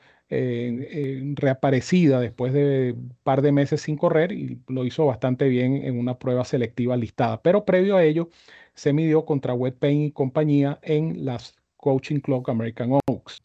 reaparecida 1.34 2.18
después 2.18 2.52
de 2.54 2.94
un 2.96 3.14
par 3.22 3.42
de 3.42 3.52
meses 3.52 3.82
sin 3.82 3.96
correr 3.96 4.32
y 4.32 4.58
lo 4.66 4.84
hizo 4.86 5.04
bastante 5.06 5.46
bien 5.48 5.76
en 5.84 5.98
una 5.98 6.18
prueba 6.18 6.44
selectiva 6.44 6.96
listada. 6.96 7.42
Pero 7.42 7.64
previo 7.66 7.96
a 7.96 8.04
ello, 8.04 8.30
se 8.74 8.92
midió 8.94 9.24
contra 9.26 9.54
Wet 9.54 9.76
Pain 9.78 10.02
y 10.04 10.12
compañía 10.12 10.78
en 10.82 11.24
las 11.26 11.54
Coaching 11.76 12.20
Clock 12.20 12.48
American 12.48 12.98
Oaks. 13.06 13.42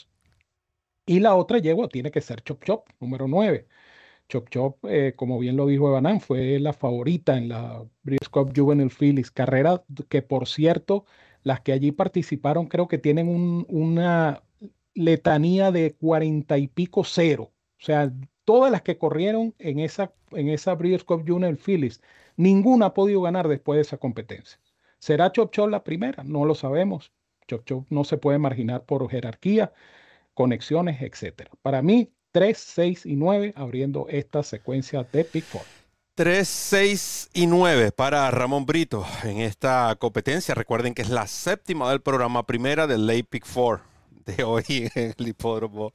Y 1.06 1.20
la 1.20 1.34
otra 1.34 1.58
yegua 1.58 1.88
tiene 1.88 2.10
que 2.10 2.20
ser 2.20 2.42
Chop 2.42 2.64
Chop, 2.64 2.88
número 3.00 3.28
9. 3.28 3.66
Chop 4.28 4.48
Chop, 4.50 4.84
eh, 4.84 5.14
como 5.16 5.38
bien 5.38 5.56
lo 5.56 5.66
dijo 5.66 5.88
Evanán, 5.88 6.20
fue 6.20 6.58
la 6.60 6.72
favorita 6.72 7.36
en 7.38 7.48
la 7.48 7.84
British 8.02 8.28
Cup 8.30 8.52
Juvenile 8.54 8.90
Phillies, 8.90 9.30
carrera 9.30 9.82
que 10.08 10.22
por 10.22 10.46
cierto, 10.46 11.06
las 11.42 11.60
que 11.60 11.72
allí 11.72 11.92
participaron 11.92 12.66
creo 12.66 12.88
que 12.88 12.98
tienen 12.98 13.64
una 13.68 14.42
letanía 14.94 15.72
de 15.72 15.94
cuarenta 15.94 16.58
y 16.58 16.68
pico 16.68 17.04
cero. 17.04 17.52
O 17.80 17.84
sea, 17.84 18.12
todas 18.44 18.70
las 18.70 18.82
que 18.82 18.98
corrieron 18.98 19.54
en 19.58 19.78
esa, 19.78 20.12
en 20.32 20.48
esa 20.48 20.74
Breeders' 20.74 21.04
Cup 21.04 21.24
Junior 21.26 21.56
Phillies, 21.56 22.02
ninguna 22.36 22.86
ha 22.86 22.94
podido 22.94 23.22
ganar 23.22 23.48
después 23.48 23.76
de 23.76 23.82
esa 23.82 23.98
competencia. 23.98 24.58
¿Será 24.98 25.32
Chop 25.32 25.52
Chop 25.52 25.70
la 25.70 25.84
primera? 25.84 26.24
No 26.24 26.44
lo 26.44 26.54
sabemos. 26.54 27.12
Chop 27.46 27.64
Chop 27.64 27.86
no 27.90 28.04
se 28.04 28.18
puede 28.18 28.38
marginar 28.38 28.84
por 28.84 29.08
jerarquía, 29.10 29.72
conexiones, 30.34 31.00
etc. 31.02 31.48
Para 31.62 31.82
mí, 31.82 32.12
3, 32.32 32.58
6 32.58 33.06
y 33.06 33.16
9 33.16 33.54
abriendo 33.56 34.06
esta 34.08 34.42
secuencia 34.42 35.06
de 35.10 35.24
Pick 35.24 35.44
4. 35.50 35.68
3, 36.14 36.48
6 36.48 37.30
y 37.32 37.46
9 37.46 37.92
para 37.92 38.30
Ramón 38.30 38.66
Brito 38.66 39.06
en 39.22 39.38
esta 39.38 39.94
competencia. 39.98 40.54
Recuerden 40.54 40.94
que 40.94 41.02
es 41.02 41.10
la 41.10 41.26
séptima 41.26 41.90
del 41.90 42.00
programa 42.00 42.44
primera 42.44 42.86
del 42.86 43.06
Late 43.06 43.24
Pick 43.24 43.46
4 43.52 43.84
de 44.26 44.44
hoy 44.44 44.64
en 44.94 45.14
el 45.16 45.28
hipódromo 45.28 45.92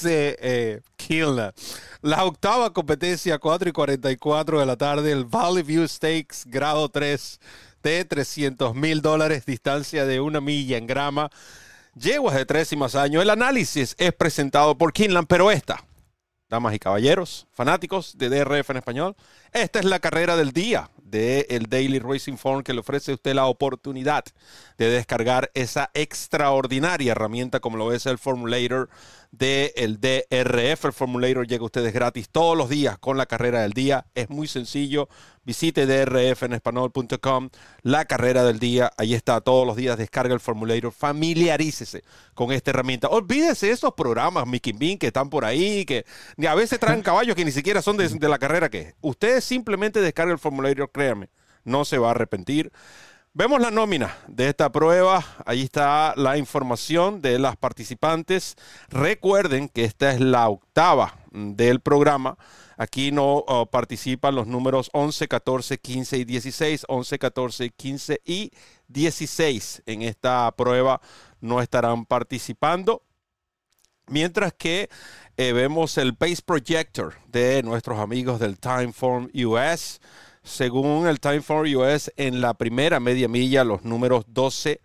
de 0.00 0.36
eh, 0.40 1.52
La 2.00 2.24
octava 2.24 2.72
competencia, 2.72 3.38
4 3.38 3.68
y 3.68 3.72
44 3.72 4.60
de 4.60 4.66
la 4.66 4.76
tarde, 4.76 5.12
el 5.12 5.24
Valley 5.24 5.62
View 5.62 5.86
Stakes, 5.86 6.44
grado 6.46 6.88
3 6.88 7.40
de 7.82 8.04
300 8.04 8.74
mil 8.74 9.02
dólares, 9.02 9.44
distancia 9.44 10.06
de 10.06 10.20
una 10.20 10.40
milla 10.40 10.78
en 10.78 10.86
grama, 10.86 11.30
yeguas 11.94 12.34
de 12.34 12.46
tres 12.46 12.72
y 12.72 12.76
más 12.76 12.94
años. 12.94 13.22
El 13.22 13.30
análisis 13.30 13.94
es 13.98 14.12
presentado 14.12 14.76
por 14.76 14.92
Kinlan, 14.92 15.26
pero 15.26 15.50
esta, 15.50 15.84
damas 16.48 16.74
y 16.74 16.78
caballeros, 16.78 17.46
fanáticos 17.52 18.18
de 18.18 18.28
DRF 18.28 18.70
en 18.70 18.76
español, 18.76 19.16
esta 19.52 19.78
es 19.78 19.84
la 19.84 20.00
carrera 20.00 20.36
del 20.36 20.52
día 20.52 20.90
del 21.02 21.46
el 21.50 21.66
Daily 21.66 21.98
Racing 21.98 22.36
Form 22.36 22.62
que 22.62 22.72
le 22.72 22.80
ofrece 22.80 23.12
a 23.12 23.14
usted 23.14 23.34
la 23.34 23.46
oportunidad 23.46 24.24
de 24.78 24.90
descargar 24.90 25.50
esa 25.54 25.90
extraordinaria 25.94 27.12
herramienta 27.12 27.60
como 27.60 27.76
lo 27.76 27.92
es 27.92 28.06
el 28.06 28.18
Formulator 28.18 28.88
del 29.32 29.98
DRF. 29.98 30.84
El 30.84 30.92
Formulator 30.92 31.46
llega 31.48 31.62
a 31.62 31.66
ustedes 31.66 31.92
gratis 31.92 32.28
todos 32.30 32.56
los 32.56 32.68
días 32.68 32.98
con 32.98 33.16
la 33.16 33.26
carrera 33.26 33.62
del 33.62 33.72
día. 33.72 34.06
Es 34.14 34.30
muy 34.30 34.46
sencillo. 34.46 35.08
Visite 35.44 35.86
drfenespanol.com, 35.86 37.48
la 37.82 38.04
carrera 38.04 38.44
del 38.44 38.60
día. 38.60 38.92
Ahí 38.96 39.14
está, 39.14 39.40
todos 39.40 39.66
los 39.66 39.74
días 39.74 39.98
descarga 39.98 40.34
el 40.34 40.40
Formulator. 40.40 40.92
Familiarícese 40.92 42.04
con 42.34 42.52
esta 42.52 42.70
herramienta. 42.70 43.08
Olvídese 43.08 43.66
de 43.66 43.72
esos 43.72 43.94
programas 43.94 44.46
Mickey 44.46 44.72
Bean 44.72 44.98
que 44.98 45.08
están 45.08 45.30
por 45.30 45.44
ahí, 45.44 45.84
que 45.84 46.04
a 46.46 46.54
veces 46.54 46.78
traen 46.78 47.02
caballos 47.02 47.34
que 47.34 47.44
ni 47.44 47.50
siquiera 47.50 47.82
son 47.82 47.96
de, 47.96 48.08
de 48.08 48.28
la 48.28 48.38
carrera 48.38 48.68
que 48.68 48.94
Usted 49.00 49.40
simplemente 49.40 50.00
descarga 50.00 50.32
el 50.32 50.38
Formulator, 50.38 50.90
créame, 50.92 51.28
no 51.64 51.84
se 51.84 51.98
va 51.98 52.08
a 52.08 52.10
arrepentir. 52.12 52.70
Vemos 53.34 53.62
la 53.62 53.70
nómina 53.70 54.14
de 54.28 54.50
esta 54.50 54.70
prueba. 54.70 55.24
Ahí 55.46 55.62
está 55.62 56.12
la 56.16 56.36
información 56.36 57.22
de 57.22 57.38
las 57.38 57.56
participantes. 57.56 58.56
Recuerden 58.90 59.70
que 59.70 59.84
esta 59.84 60.12
es 60.12 60.20
la 60.20 60.50
octava 60.50 61.16
del 61.30 61.80
programa. 61.80 62.36
Aquí 62.76 63.10
no 63.10 63.42
oh, 63.46 63.64
participan 63.64 64.34
los 64.34 64.46
números 64.46 64.90
11, 64.92 65.28
14, 65.28 65.78
15 65.78 66.18
y 66.18 66.24
16. 66.26 66.84
11, 66.86 67.18
14, 67.18 67.70
15 67.70 68.20
y 68.22 68.50
16 68.88 69.82
en 69.86 70.02
esta 70.02 70.52
prueba 70.54 71.00
no 71.40 71.62
estarán 71.62 72.04
participando. 72.04 73.02
Mientras 74.08 74.52
que 74.52 74.90
eh, 75.38 75.54
vemos 75.54 75.96
el 75.96 76.14
Pace 76.16 76.42
Projector 76.44 77.14
de 77.28 77.62
nuestros 77.62 77.98
amigos 77.98 78.40
del 78.40 78.58
Timeform 78.58 79.30
US. 79.46 80.02
Según 80.42 81.06
el 81.06 81.20
Time 81.20 81.40
for 81.40 81.66
US, 81.66 82.12
en 82.16 82.40
la 82.40 82.54
primera 82.54 82.98
media 82.98 83.28
milla, 83.28 83.62
los 83.62 83.84
números 83.84 84.24
12 84.26 84.80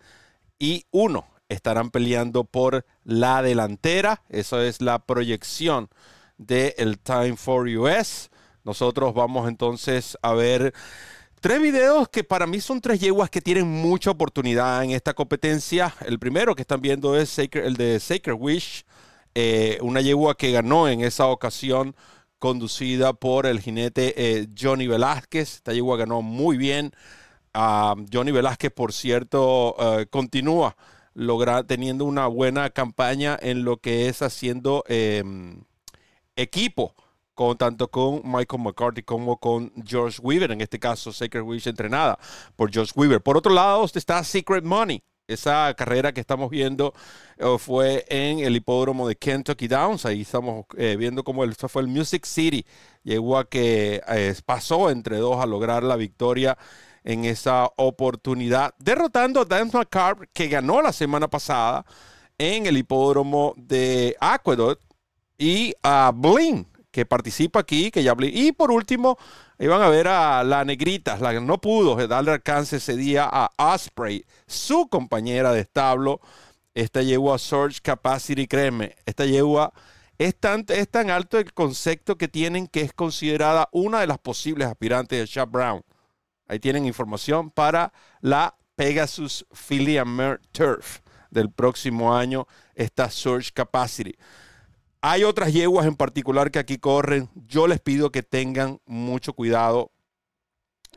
y 0.58 0.84
1 0.92 1.26
estarán 1.48 1.90
peleando 1.90 2.44
por 2.44 2.84
la 3.04 3.42
delantera. 3.42 4.22
Esa 4.28 4.64
es 4.64 4.80
la 4.80 5.00
proyección 5.00 5.88
del 6.36 6.98
Time 7.00 7.36
for 7.36 7.66
US. 7.66 8.30
Nosotros 8.62 9.14
vamos 9.14 9.48
entonces 9.48 10.16
a 10.22 10.32
ver 10.32 10.72
tres 11.40 11.60
videos 11.60 12.08
que 12.08 12.22
para 12.22 12.46
mí 12.46 12.60
son 12.60 12.80
tres 12.80 13.00
yeguas 13.00 13.28
que 13.28 13.40
tienen 13.40 13.66
mucha 13.66 14.10
oportunidad 14.10 14.84
en 14.84 14.92
esta 14.92 15.12
competencia. 15.12 15.92
El 16.06 16.20
primero 16.20 16.54
que 16.54 16.62
están 16.62 16.80
viendo 16.80 17.16
es 17.16 17.36
el 17.38 17.74
de 17.76 17.98
Sacred 17.98 18.36
Wish, 18.38 18.84
eh, 19.34 19.78
una 19.80 20.00
yegua 20.00 20.36
que 20.36 20.52
ganó 20.52 20.88
en 20.88 21.00
esa 21.00 21.26
ocasión 21.26 21.96
conducida 22.38 23.12
por 23.12 23.46
el 23.46 23.60
jinete 23.60 24.14
eh, 24.16 24.48
Johnny 24.58 24.86
Velázquez. 24.86 25.54
Esta 25.56 25.72
ganó 25.72 26.22
muy 26.22 26.56
bien. 26.56 26.92
Johnny 28.12 28.30
Velázquez, 28.30 28.70
por 28.70 28.92
cierto, 28.92 29.74
eh, 29.78 30.06
continúa 30.06 30.76
logra, 31.18 31.64
teniendo 31.64 32.04
una 32.04 32.28
buena 32.28 32.70
campaña 32.70 33.36
en 33.40 33.64
lo 33.64 33.78
que 33.78 34.08
es 34.08 34.22
haciendo 34.22 34.84
em, 34.86 35.62
equipo, 36.36 36.94
con, 37.34 37.58
tanto 37.58 37.90
con 37.90 38.22
Michael 38.24 38.62
McCarthy 38.62 39.02
como 39.02 39.38
con 39.38 39.72
George 39.84 40.20
Weaver, 40.22 40.52
en 40.52 40.60
este 40.60 40.78
caso 40.78 41.12
Sacred 41.12 41.42
Wish 41.42 41.66
entrenada 41.66 42.18
por 42.54 42.72
George 42.72 42.92
Weaver. 42.94 43.20
Por 43.20 43.36
otro 43.36 43.52
lado 43.52 43.84
está 43.84 44.22
Secret 44.22 44.64
Money, 44.64 45.02
esa 45.28 45.72
carrera 45.74 46.12
que 46.12 46.20
estamos 46.20 46.50
viendo 46.50 46.94
eh, 47.36 47.56
fue 47.58 48.04
en 48.08 48.40
el 48.40 48.56
hipódromo 48.56 49.06
de 49.06 49.14
Kentucky 49.14 49.68
Downs. 49.68 50.06
Ahí 50.06 50.22
estamos 50.22 50.64
eh, 50.76 50.96
viendo 50.98 51.22
cómo 51.22 51.44
el, 51.44 51.54
fue 51.54 51.82
el 51.82 51.88
Music 51.88 52.24
City. 52.24 52.64
Llegó 53.04 53.38
a 53.38 53.48
que 53.48 54.02
eh, 54.08 54.34
pasó 54.44 54.90
entre 54.90 55.18
dos 55.18 55.40
a 55.40 55.46
lograr 55.46 55.82
la 55.82 55.96
victoria 55.96 56.56
en 57.04 57.24
esa 57.24 57.70
oportunidad, 57.76 58.74
derrotando 58.78 59.40
a 59.40 59.44
Dan 59.44 59.70
McCarb, 59.72 60.28
que 60.32 60.48
ganó 60.48 60.82
la 60.82 60.92
semana 60.92 61.28
pasada 61.28 61.86
en 62.36 62.66
el 62.66 62.76
hipódromo 62.76 63.54
de 63.56 64.16
Aqueduct, 64.20 64.82
y 65.38 65.72
a 65.82 66.10
Blin, 66.14 66.66
que 66.90 67.06
participa 67.06 67.60
aquí, 67.60 67.90
que 67.90 68.02
ya 68.02 68.14
Y 68.20 68.52
por 68.52 68.72
último, 68.72 69.16
iban 69.58 69.82
a 69.82 69.88
ver 69.88 70.08
a 70.08 70.44
la 70.44 70.64
negrita, 70.64 71.18
la 71.18 71.32
que 71.32 71.40
no 71.40 71.60
pudo 71.60 71.96
darle 72.06 72.32
alcance 72.32 72.76
ese 72.76 72.96
día 72.96 73.28
a 73.30 73.50
Osprey, 73.74 74.24
su 74.46 74.88
compañera 74.88 75.52
de 75.52 75.60
establo. 75.60 76.20
Esta 76.74 77.02
yegua 77.02 77.38
Surge 77.38 77.80
Capacity, 77.82 78.46
créeme, 78.46 78.94
esta 79.04 79.26
yegua 79.26 79.72
es 80.18 80.34
tan, 80.36 81.10
alto 81.10 81.38
el 81.38 81.52
concepto 81.52 82.18
que 82.18 82.26
tienen 82.26 82.66
que 82.66 82.80
es 82.80 82.92
considerada 82.92 83.68
una 83.72 84.00
de 84.00 84.08
las 84.08 84.18
posibles 84.18 84.68
aspirantes 84.68 85.18
de 85.18 85.28
Chap 85.28 85.50
Brown. 85.50 85.82
Ahí 86.48 86.58
tienen 86.58 86.86
información 86.86 87.50
para 87.50 87.92
la 88.20 88.56
Pegasus 88.74 89.46
Philly 89.52 89.98
Turf 90.52 91.00
del 91.30 91.50
próximo 91.50 92.16
año, 92.16 92.48
esta 92.74 93.10
Surge 93.10 93.52
Capacity. 93.52 94.16
Hay 95.00 95.22
otras 95.22 95.52
yeguas 95.52 95.86
en 95.86 95.94
particular 95.94 96.50
que 96.50 96.58
aquí 96.58 96.78
corren. 96.78 97.30
Yo 97.46 97.68
les 97.68 97.80
pido 97.80 98.10
que 98.10 98.24
tengan 98.24 98.80
mucho 98.84 99.32
cuidado 99.32 99.92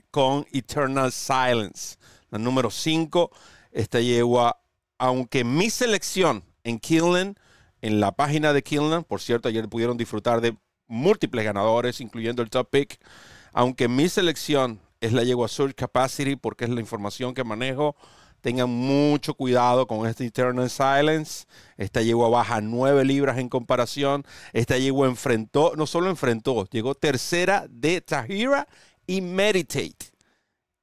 con 0.09 0.47
Eternal 0.51 1.11
Silence. 1.11 1.97
La 2.31 2.39
número 2.39 2.71
5, 2.71 3.29
esta 3.71 3.99
yegua, 3.99 4.59
aunque 4.97 5.43
mi 5.43 5.69
selección 5.69 6.43
en 6.63 6.79
Killen, 6.79 7.35
en 7.81 7.99
la 7.99 8.11
página 8.13 8.53
de 8.53 8.63
Killen, 8.63 9.03
por 9.03 9.21
cierto, 9.21 9.49
ayer 9.49 9.69
pudieron 9.69 9.97
disfrutar 9.97 10.41
de 10.41 10.57
múltiples 10.87 11.45
ganadores, 11.45 12.01
incluyendo 12.01 12.41
el 12.41 12.49
top 12.49 12.69
pick, 12.71 12.99
aunque 13.53 13.87
mi 13.87 14.09
selección 14.09 14.79
es 14.99 15.13
la 15.13 15.23
yegua 15.23 15.47
Surge 15.47 15.75
Capacity, 15.75 16.35
porque 16.35 16.65
es 16.65 16.71
la 16.71 16.79
información 16.79 17.35
que 17.35 17.43
manejo, 17.43 17.95
Tengan 18.41 18.69
mucho 18.69 19.35
cuidado 19.35 19.87
con 19.87 20.07
este 20.07 20.25
Eternal 20.25 20.69
Silence. 20.69 21.45
Esta 21.77 22.01
yegua 22.01 22.29
baja 22.29 22.59
9 22.59 23.05
libras 23.05 23.37
en 23.37 23.49
comparación. 23.49 24.25
Esta 24.51 24.77
yegua 24.77 25.07
enfrentó, 25.07 25.73
no 25.75 25.85
solo 25.85 26.09
enfrentó, 26.09 26.67
llegó 26.69 26.95
tercera 26.95 27.67
de 27.69 28.01
Tahira 28.01 28.67
y 29.05 29.21
Meditate 29.21 30.11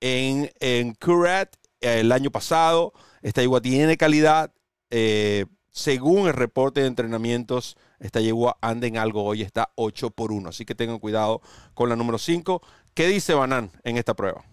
en, 0.00 0.50
en 0.60 0.96
eh, 1.00 1.46
el 1.80 2.12
año 2.12 2.30
pasado. 2.30 2.92
Esta 3.22 3.40
yegua 3.40 3.60
tiene 3.60 3.96
calidad. 3.96 4.52
Eh, 4.90 5.46
según 5.70 6.28
el 6.28 6.34
reporte 6.34 6.80
de 6.80 6.86
entrenamientos, 6.86 7.76
esta 8.00 8.20
yegua 8.20 8.56
anda 8.60 8.86
en 8.86 8.96
algo 8.96 9.24
hoy, 9.24 9.42
está 9.42 9.70
8 9.76 10.10
por 10.10 10.32
1. 10.32 10.48
Así 10.48 10.64
que 10.64 10.74
tengan 10.74 10.98
cuidado 10.98 11.40
con 11.74 11.88
la 11.88 11.96
número 11.96 12.18
5. 12.18 12.62
¿Qué 12.94 13.06
dice 13.06 13.34
Banan 13.34 13.70
en 13.84 13.96
esta 13.96 14.14
prueba? 14.14 14.44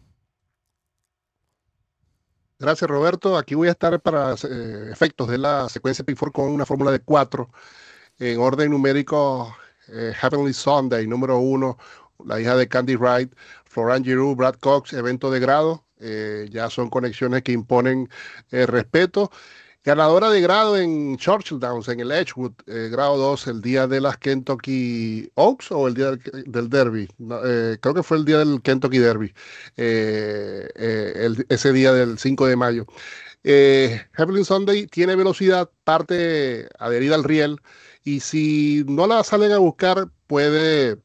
Gracias, 2.66 2.90
Roberto. 2.90 3.38
Aquí 3.38 3.54
voy 3.54 3.68
a 3.68 3.72
estar 3.74 4.02
para 4.02 4.34
eh, 4.34 4.90
efectos 4.92 5.28
de 5.28 5.38
la 5.38 5.70
secuencia 5.70 6.04
Pick 6.04 6.18
4 6.18 6.32
con 6.34 6.52
una 6.52 6.66
fórmula 6.66 6.90
de 6.90 7.00
cuatro 7.00 7.52
en 8.18 8.40
orden 8.40 8.72
numérico. 8.72 9.56
Eh, 9.88 10.14
Heavenly 10.20 10.52
Sunday, 10.52 11.06
número 11.06 11.38
uno, 11.38 11.78
la 12.26 12.42
hija 12.42 12.56
de 12.56 12.68
Candy 12.68 12.96
Wright, 12.96 13.32
Florent 13.66 14.04
Giroux, 14.04 14.36
Brad 14.36 14.56
Cox, 14.56 14.94
evento 14.94 15.30
de 15.30 15.40
grado. 15.40 15.86
Eh, 16.00 16.48
ya 16.50 16.72
son 16.72 16.90
conexiones 16.90 17.44
que 17.44 17.52
imponen 17.52 18.10
respeto. 18.50 19.30
Ganadora 19.86 20.32
de 20.32 20.42
grado 20.42 20.80
en 20.80 21.16
Churchill 21.18 21.60
Downs, 21.60 21.88
en 21.90 22.00
el 22.00 22.12
Edgewood, 22.12 22.54
eh, 22.66 22.90
grado 22.92 23.18
2, 23.18 23.46
el 23.46 23.62
día 23.62 23.86
de 23.86 24.02
las 24.02 24.18
Kentucky 24.18 25.30
Oaks 25.36 25.72
o 25.72 25.88
el 25.88 25.94
día 25.94 26.14
del, 26.48 26.70
Derby. 26.72 27.08
Eh, 27.46 27.78
creo 27.80 27.94
que 27.94 28.02
fue 28.02 28.18
el 28.18 28.26
día 28.26 28.40
del 28.40 28.64
Kentucky 28.64 28.98
Derby, 28.98 29.32
eh, 29.78 31.30
ese 31.50 31.72
día 31.72 31.94
del 31.94 32.18
5 32.18 32.48
de 32.48 32.56
mayo. 32.56 32.88
Heavenly 33.44 34.44
Sunday 34.44 34.88
tiene 34.88 35.16
velocidad, 35.16 35.70
parte 35.84 36.68
adherida 36.80 37.14
al 37.14 37.24
riel, 37.24 37.62
y 38.04 38.22
si 38.22 38.84
no 38.88 39.06
la 39.06 39.24
salen 39.24 39.52
a 39.52 39.60
buscar, 39.60 40.08
puede 40.26 40.98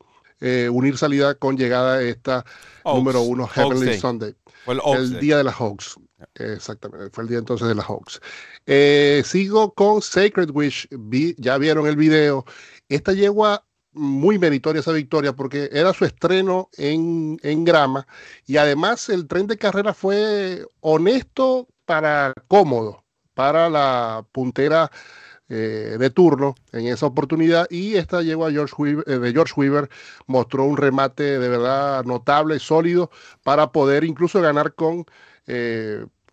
unir 0.70 0.96
salida 0.96 1.34
con 1.34 1.58
llegada 1.58 2.00
esta 2.00 2.46
número 2.86 3.20
uno, 3.20 3.46
Heavenly 3.46 3.98
Sunday. 3.98 4.34
el, 4.66 5.20
día 5.20 5.36
de 5.36 5.44
las 5.44 5.56
Hawks. 5.56 5.98
Exactamente, 6.34 7.10
fue 7.10 7.24
el 7.24 7.28
día 7.28 7.38
entonces 7.38 7.68
de 7.68 7.74
las 7.74 7.86
Hawks. 7.86 8.20
Eh, 8.66 9.22
sigo 9.24 9.72
con 9.74 10.02
Sacred 10.02 10.50
Wish, 10.50 10.88
ya 11.38 11.58
vieron 11.58 11.86
el 11.86 11.96
video. 11.96 12.44
Esta 12.88 13.12
yegua 13.12 13.64
muy 13.92 14.38
meritoria 14.38 14.80
esa 14.80 14.92
victoria 14.92 15.32
porque 15.32 15.68
era 15.72 15.92
su 15.92 16.04
estreno 16.04 16.68
en, 16.76 17.38
en 17.42 17.64
grama 17.64 18.06
y 18.46 18.56
además 18.56 19.08
el 19.08 19.26
tren 19.26 19.46
de 19.48 19.58
carrera 19.58 19.94
fue 19.94 20.64
honesto 20.80 21.66
para 21.86 22.32
cómodo 22.46 23.04
para 23.34 23.68
la 23.68 24.24
puntera 24.32 24.90
eh, 25.48 25.96
de 25.98 26.10
turno 26.10 26.54
en 26.72 26.86
esa 26.86 27.06
oportunidad 27.06 27.66
y 27.70 27.96
esta 27.96 28.22
yegua 28.22 28.50
eh, 28.50 28.52
de 29.18 29.32
George 29.32 29.54
Weaver 29.56 29.90
mostró 30.26 30.64
un 30.64 30.76
remate 30.76 31.40
de 31.40 31.48
verdad 31.48 32.04
notable, 32.04 32.60
sólido 32.60 33.10
para 33.42 33.72
poder 33.72 34.04
incluso 34.04 34.40
ganar 34.40 34.74
con 34.74 35.06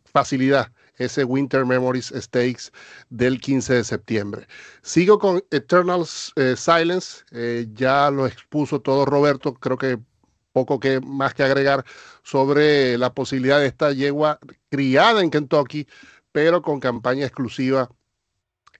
facilidad 0.05 0.71
ese 0.97 1.23
Winter 1.23 1.65
Memories 1.65 2.13
Stakes 2.15 2.71
del 3.09 3.39
15 3.39 3.75
de 3.75 3.83
septiembre. 3.83 4.47
Sigo 4.81 5.19
con 5.19 5.43
Eternal 5.51 6.05
eh, 6.35 6.55
Silence, 6.57 7.23
eh, 7.31 7.67
ya 7.73 8.09
lo 8.11 8.25
expuso 8.27 8.81
todo 8.81 9.05
Roberto, 9.05 9.53
creo 9.53 9.77
que 9.77 9.99
poco 10.53 10.79
que 10.79 10.99
más 11.01 11.33
que 11.35 11.43
agregar 11.43 11.85
sobre 12.23 12.97
la 12.97 13.13
posibilidad 13.13 13.59
de 13.59 13.67
esta 13.67 13.91
yegua 13.91 14.39
criada 14.69 15.21
en 15.21 15.29
Kentucky, 15.29 15.87
pero 16.31 16.61
con 16.61 16.79
campaña 16.79 17.25
exclusiva 17.25 17.89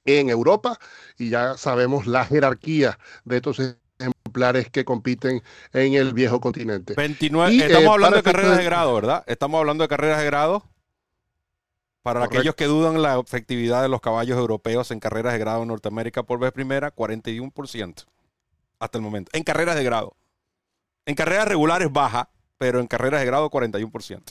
en 0.06 0.30
Europa 0.30 0.80
y 1.18 1.30
ya 1.30 1.58
sabemos 1.58 2.08
la 2.08 2.26
jerarquía 2.26 2.98
de 3.26 3.38
estos 3.38 3.60
ejemplares 4.00 4.70
que 4.70 4.86
compiten 4.86 5.42
en 5.74 5.94
el 5.94 6.14
viejo 6.14 6.40
continente. 6.40 6.94
29, 6.96 7.56
estamos 7.56 7.84
eh, 7.84 7.90
hablando 7.90 8.18
de 8.18 8.24
carreras 8.24 8.58
de 8.58 8.64
grado, 8.64 8.94
¿verdad? 8.94 9.24
Estamos 9.28 9.60
hablando 9.60 9.84
de 9.84 9.88
carreras 9.88 10.20
de 10.20 10.26
grado. 10.26 10.64
Para 12.04 12.24
aquellos 12.24 12.56
que 12.56 12.66
dudan 12.66 13.02
la 13.02 13.20
efectividad 13.20 13.82
de 13.82 13.90
los 13.90 14.00
caballos 14.00 14.38
europeos 14.38 14.92
en 14.92 15.00
carreras 15.02 15.34
de 15.34 15.40
grado 15.40 15.64
en 15.64 15.68
Norteamérica 15.68 16.24
por 16.24 16.40
vez 16.40 16.54
primera, 16.54 16.96
41% 16.96 18.06
hasta 18.80 18.98
el 18.98 19.02
momento. 19.02 19.30
En 19.34 19.44
carreras 19.44 19.76
de 19.76 19.84
grado. 19.84 20.16
En 21.06 21.16
carreras 21.16 21.48
regulares 21.48 21.92
baja, 21.92 22.30
pero 22.58 22.80
en 22.80 22.88
carreras 22.88 23.20
de 23.20 23.26
grado 23.26 23.50
41%. 23.50 24.22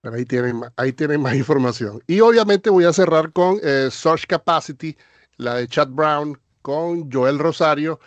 Pero 0.00 0.14
ahí 0.16 0.24
tienen, 0.24 0.60
ahí 0.76 0.92
tienen 0.92 1.20
más 1.20 1.34
información. 1.34 2.02
Y 2.06 2.20
obviamente 2.20 2.70
voy 2.70 2.84
a 2.84 2.92
cerrar 2.92 3.32
con 3.32 3.58
eh, 3.62 3.88
Search 3.90 4.26
Capacity, 4.26 4.96
la 5.36 5.56
de 5.56 5.68
Chad 5.68 5.88
Brown, 5.88 6.40
con 6.68 7.10
Joel 7.10 7.38
Rosario. 7.38 7.98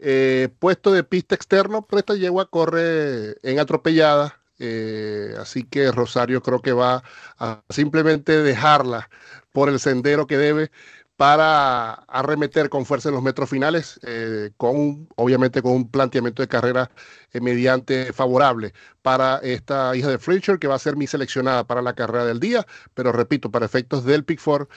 Eh, 0.00 0.48
puesto 0.58 0.90
de 0.92 1.04
pista 1.04 1.36
externo, 1.36 1.86
pero 1.86 2.00
esta 2.00 2.14
yegua 2.16 2.50
corre 2.50 3.36
en 3.42 3.60
atropellada, 3.60 4.40
eh, 4.58 5.34
así 5.38 5.62
que 5.62 5.92
Rosario 5.92 6.42
creo 6.42 6.60
que 6.60 6.72
va 6.72 7.04
a 7.38 7.62
simplemente 7.68 8.42
dejarla 8.42 9.08
por 9.52 9.68
el 9.68 9.78
sendero 9.78 10.26
que 10.26 10.36
debe 10.36 10.72
para 11.18 11.94
arremeter 12.08 12.68
con 12.70 12.86
fuerza 12.86 13.08
en 13.08 13.16
los 13.16 13.24
metros 13.24 13.50
finales, 13.50 13.98
eh, 14.06 14.52
con 14.56 15.08
obviamente 15.16 15.62
con 15.62 15.72
un 15.72 15.90
planteamiento 15.90 16.42
de 16.42 16.48
carrera 16.48 16.92
eh, 17.32 17.40
mediante 17.40 18.12
favorable 18.12 18.72
para 19.02 19.38
esta 19.38 19.96
hija 19.96 20.08
de 20.08 20.18
Fletcher, 20.18 20.60
que 20.60 20.68
va 20.68 20.76
a 20.76 20.78
ser 20.78 20.96
mi 20.96 21.08
seleccionada 21.08 21.64
para 21.66 21.82
la 21.82 21.94
carrera 21.94 22.24
del 22.24 22.38
día, 22.38 22.64
pero 22.94 23.10
repito, 23.12 23.50
para 23.50 23.66
efectos 23.66 24.04
del 24.04 24.24
Pick 24.24 24.38
Four, 24.40 24.68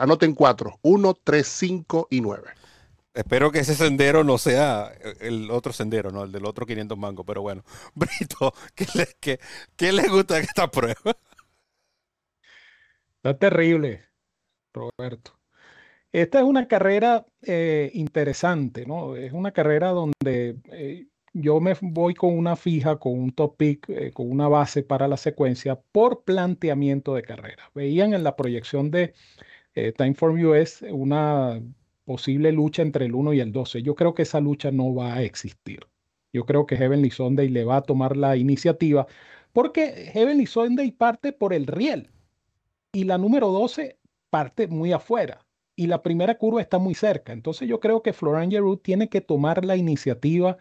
anoten 0.00 0.34
cuatro, 0.34 0.78
uno, 0.82 1.14
tres, 1.22 1.48
cinco 1.48 2.08
y 2.10 2.22
nueve. 2.22 2.48
Espero 3.14 3.52
que 3.52 3.60
ese 3.60 3.74
sendero 3.74 4.24
no 4.24 4.38
sea 4.38 4.92
el 5.20 5.50
otro 5.50 5.72
sendero, 5.72 6.10
¿no? 6.10 6.24
El 6.24 6.32
del 6.32 6.46
otro 6.46 6.66
500 6.66 6.98
mango. 6.98 7.24
Pero 7.24 7.42
bueno, 7.42 7.62
Brito, 7.94 8.54
¿qué 8.74 8.86
le, 8.94 9.38
qué, 9.76 9.92
le 9.92 10.08
gusta 10.08 10.34
de 10.36 10.40
esta 10.42 10.70
prueba? 10.70 11.16
Está 13.16 13.38
terrible, 13.38 14.04
Roberto. 14.74 15.38
Esta 16.12 16.38
es 16.38 16.44
una 16.44 16.68
carrera 16.68 17.26
eh, 17.42 17.90
interesante, 17.94 18.86
¿no? 18.86 19.16
Es 19.16 19.32
una 19.32 19.52
carrera 19.52 19.90
donde 19.90 20.58
eh, 20.70 21.06
yo 21.32 21.60
me 21.60 21.74
voy 21.80 22.14
con 22.14 22.38
una 22.38 22.56
fija, 22.56 22.98
con 22.98 23.18
un 23.18 23.32
top 23.32 23.56
pick, 23.56 23.88
eh, 23.88 24.12
con 24.12 24.30
una 24.30 24.46
base 24.48 24.82
para 24.82 25.08
la 25.08 25.16
secuencia 25.16 25.80
por 25.92 26.22
planteamiento 26.24 27.14
de 27.14 27.22
carrera. 27.22 27.70
Veían 27.74 28.14
en 28.14 28.22
la 28.22 28.36
proyección 28.36 28.90
de 28.90 29.14
Timeform 29.96 30.40
US 30.46 30.84
una 30.88 31.60
posible 32.04 32.52
lucha 32.52 32.82
entre 32.82 33.06
el 33.06 33.14
1 33.16 33.32
y 33.32 33.40
el 33.40 33.50
12. 33.50 33.82
Yo 33.82 33.96
creo 33.96 34.14
que 34.14 34.22
esa 34.22 34.40
lucha 34.40 34.70
no 34.70 34.94
va 34.94 35.14
a 35.14 35.22
existir. 35.22 35.80
Yo 36.32 36.44
creo 36.44 36.64
que 36.66 36.76
Heavenly 36.76 37.10
Sunday 37.10 37.48
le 37.48 37.64
va 37.64 37.78
a 37.78 37.82
tomar 37.82 38.16
la 38.16 38.36
iniciativa 38.36 39.06
porque 39.52 40.10
Heavenly 40.12 40.46
Sunday 40.46 40.92
parte 40.92 41.32
por 41.32 41.52
el 41.52 41.66
riel 41.66 42.10
y 42.92 43.04
la 43.04 43.18
número 43.18 43.50
12 43.50 43.98
parte 44.34 44.66
muy 44.66 44.92
afuera 44.92 45.46
y 45.76 45.86
la 45.86 46.02
primera 46.02 46.36
curva 46.38 46.60
está 46.60 46.78
muy 46.78 46.94
cerca. 46.96 47.32
Entonces 47.32 47.68
yo 47.68 47.78
creo 47.78 48.02
que 48.02 48.12
Florian 48.12 48.50
Giroux 48.50 48.78
tiene 48.82 49.08
que 49.08 49.20
tomar 49.20 49.64
la 49.64 49.76
iniciativa 49.76 50.58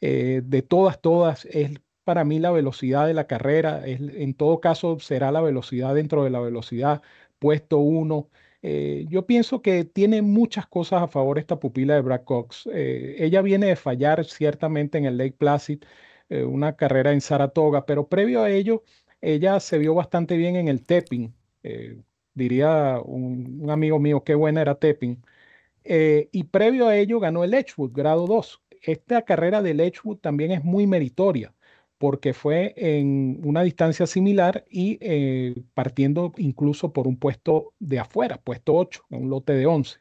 eh, 0.00 0.40
de 0.44 0.62
todas, 0.62 1.00
todas. 1.00 1.44
Es 1.46 1.72
para 2.04 2.24
mí 2.24 2.38
la 2.38 2.52
velocidad 2.52 3.08
de 3.08 3.14
la 3.14 3.26
carrera. 3.26 3.84
Es, 3.86 4.00
en 4.00 4.34
todo 4.34 4.60
caso 4.60 5.00
será 5.00 5.32
la 5.32 5.40
velocidad 5.40 5.96
dentro 5.96 6.22
de 6.22 6.30
la 6.30 6.38
velocidad 6.38 7.02
puesto 7.40 7.78
1. 7.78 8.30
Eh, 8.62 9.06
yo 9.08 9.26
pienso 9.26 9.62
que 9.62 9.84
tiene 9.84 10.22
muchas 10.22 10.68
cosas 10.68 11.02
a 11.02 11.08
favor 11.08 11.40
esta 11.40 11.58
pupila 11.58 11.94
de 11.94 12.02
Brad 12.02 12.22
Cox. 12.24 12.68
Eh, 12.72 13.16
ella 13.18 13.42
viene 13.42 13.66
de 13.66 13.76
fallar 13.76 14.24
ciertamente 14.24 14.98
en 14.98 15.06
el 15.06 15.18
Lake 15.18 15.34
Placid, 15.38 15.82
una 16.30 16.76
carrera 16.76 17.12
en 17.12 17.20
Saratoga, 17.20 17.84
pero 17.84 18.08
previo 18.08 18.42
a 18.42 18.50
ello, 18.50 18.84
ella 19.20 19.60
se 19.60 19.78
vio 19.78 19.94
bastante 19.94 20.36
bien 20.36 20.56
en 20.56 20.68
el 20.68 20.84
Tepping. 20.84 21.34
Diría 22.34 23.00
un, 23.04 23.68
amigo 23.70 23.98
mío, 23.98 24.24
qué 24.24 24.34
buena 24.34 24.62
era 24.62 24.76
Tepping. 24.76 25.22
y 25.84 26.44
previo 26.44 26.88
a 26.88 26.96
ello 26.96 27.20
ganó 27.20 27.44
el 27.44 27.54
Edgewood, 27.54 27.92
grado 27.92 28.26
2. 28.26 28.62
Esta 28.82 29.22
carrera 29.22 29.62
del 29.62 29.80
Edgewood 29.80 30.18
también 30.18 30.52
es 30.52 30.64
muy 30.64 30.86
meritoria 30.86 31.54
porque 32.02 32.34
fue 32.34 32.74
en 32.76 33.40
una 33.44 33.62
distancia 33.62 34.08
similar 34.08 34.64
y 34.68 34.98
eh, 35.00 35.54
partiendo 35.72 36.32
incluso 36.36 36.92
por 36.92 37.06
un 37.06 37.16
puesto 37.16 37.74
de 37.78 38.00
afuera, 38.00 38.40
puesto 38.42 38.74
8, 38.74 39.04
un 39.10 39.30
lote 39.30 39.52
de 39.52 39.66
11. 39.66 40.00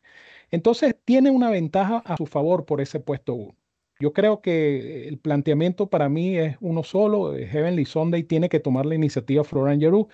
Entonces 0.50 0.96
tiene 1.06 1.30
una 1.30 1.52
ventaja 1.52 2.00
a 2.00 2.18
su 2.18 2.26
favor 2.26 2.66
por 2.66 2.82
ese 2.82 3.00
puesto 3.00 3.36
1. 3.36 3.56
Yo 4.00 4.14
creo 4.14 4.42
que 4.42 5.08
el 5.08 5.20
planteamiento 5.20 5.92
para 5.92 6.10
mí 6.10 6.38
es 6.40 6.58
uno 6.60 6.82
solo. 6.82 7.36
Eh, 7.36 7.46
Heavenly 7.46 7.86
Sunday 7.86 8.24
tiene 8.24 8.50
que 8.50 8.60
tomar 8.60 8.88
la 8.88 8.96
iniciativa 8.96 9.44
Florian 9.44 9.80
Giroux 9.80 10.08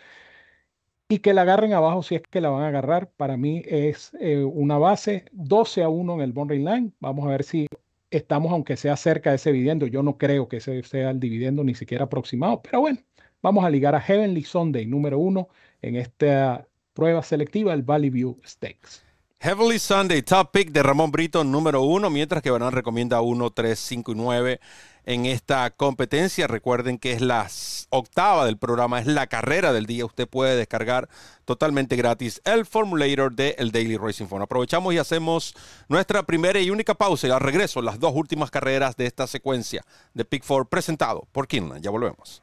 y 1.10 1.20
que 1.20 1.34
la 1.34 1.44
agarren 1.44 1.74
abajo 1.74 2.04
si 2.04 2.16
es 2.16 2.22
que 2.22 2.42
la 2.42 2.50
van 2.50 2.64
a 2.64 2.68
agarrar. 2.68 3.12
Para 3.12 3.38
mí 3.38 3.64
es 3.66 4.12
eh, 4.20 4.44
una 4.44 4.78
base 4.78 5.26
12 5.32 5.84
a 5.84 5.90
1 5.90 6.16
en 6.16 6.22
el 6.22 6.34
Bond 6.34 6.52
Line. 6.52 6.92
Vamos 7.00 7.26
a 7.26 7.30
ver 7.30 7.44
si 7.44 7.68
estamos, 8.12 8.52
aunque 8.52 8.78
sea 8.78 8.98
cerca 8.98 9.32
de 9.32 9.38
ese 9.38 9.52
dividendo. 9.52 9.88
Yo 9.88 10.04
no 10.04 10.18
creo 10.18 10.48
que 10.48 10.58
ese 10.58 10.84
sea 10.84 11.12
el 11.12 11.20
dividendo 11.20 11.64
ni 11.64 11.76
siquiera 11.76 12.06
aproximado, 12.06 12.62
pero 12.62 12.82
bueno, 12.82 13.00
vamos 13.42 13.66
a 13.66 13.70
ligar 13.70 13.96
a 13.96 14.02
Heavenly 14.02 14.44
Sunday 14.44 14.86
número 14.86 15.20
uno 15.20 15.50
en 15.82 15.96
esta 15.96 16.68
prueba 16.94 17.24
selectiva, 17.24 17.74
el 17.74 17.84
Valley 17.84 18.10
View 18.10 18.40
Stakes. 18.46 19.07
Heavenly 19.40 19.78
Sunday, 19.78 20.24
top 20.24 20.52
pick 20.52 20.72
de 20.72 20.82
Ramón 20.82 21.12
Brito 21.12 21.44
número 21.44 21.84
uno, 21.84 22.10
mientras 22.10 22.42
que 22.42 22.50
Banán 22.50 22.72
recomienda 22.72 23.22
1, 23.22 23.52
3, 23.52 23.80
5 23.80 24.12
y 24.12 24.16
9 24.16 24.60
en 25.06 25.28
esta 25.28 25.70
competencia. 25.70 26.48
Recuerden 26.48 26.98
que 26.98 27.12
es 27.12 27.22
la 27.22 27.48
octava 27.92 28.48
del 28.48 28.58
programa, 28.58 29.00
es 29.00 29.06
la 29.06 29.28
carrera 29.28 29.74
del 29.74 29.86
día. 29.86 30.08
Usted 30.08 30.28
puede 30.28 30.56
descargar 30.56 31.08
totalmente 31.46 31.96
gratis 31.96 32.42
el 32.46 32.66
formulator 32.66 33.36
de 33.36 33.56
el 33.60 33.72
Daily 33.72 33.98
Racing 33.98 34.26
Phone. 34.26 34.42
Aprovechamos 34.42 34.92
y 34.96 34.98
hacemos 34.98 35.54
nuestra 35.88 36.24
primera 36.24 36.60
y 36.60 36.72
única 36.72 36.96
pausa 36.96 37.28
y 37.28 37.32
al 37.32 37.40
regreso 37.40 37.84
las 37.84 38.00
dos 38.00 38.14
últimas 38.16 38.50
carreras 38.50 38.98
de 38.98 39.06
esta 39.06 39.28
secuencia 39.28 39.86
de 40.16 40.26
Pick 40.26 40.46
4 40.48 40.66
presentado 40.66 41.28
por 41.32 41.48
Kinlan. 41.48 41.84
Ya 41.84 41.92
volvemos. 41.92 42.42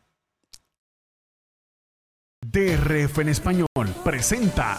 DRF 2.46 3.18
en 3.18 3.28
español 3.30 3.66
presenta 4.04 4.78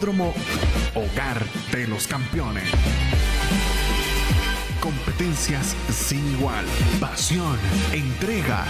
Hipódromo 0.00 0.32
hogar 0.94 1.44
de 1.72 1.86
los 1.86 2.06
campeones. 2.06 2.64
Competencias 4.80 5.76
sin 5.90 6.26
igual, 6.32 6.64
pasión, 6.98 7.58
entrega 7.92 8.64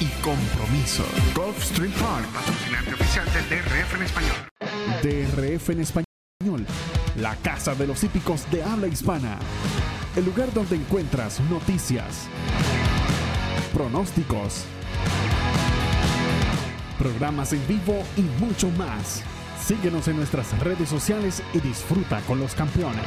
y 0.00 0.06
compromiso. 0.22 1.04
Gulfstream 1.34 1.92
Park, 1.92 2.26
patrocinante 2.32 2.94
oficial 2.94 3.26
del 3.34 3.48
DRF 3.50 3.94
en 3.96 4.02
español. 4.02 4.36
DRF 5.02 5.70
en 5.70 5.80
español, 5.80 6.66
la 7.20 7.36
casa 7.36 7.74
de 7.74 7.86
los 7.86 8.02
hípicos 8.02 8.50
de 8.50 8.62
habla 8.62 8.86
hispana. 8.86 9.38
El 10.16 10.24
lugar 10.24 10.50
donde 10.54 10.76
encuentras 10.76 11.38
noticias, 11.50 12.28
pronósticos, 13.74 14.64
programas 16.98 17.52
en 17.52 17.66
vivo 17.68 18.02
y 18.16 18.22
mucho 18.42 18.70
más. 18.70 19.22
Síguenos 19.66 20.06
en 20.06 20.16
nuestras 20.16 20.56
redes 20.60 20.88
sociales 20.88 21.42
y 21.52 21.58
disfruta 21.58 22.20
con 22.20 22.38
los 22.38 22.54
campeones. 22.54 23.02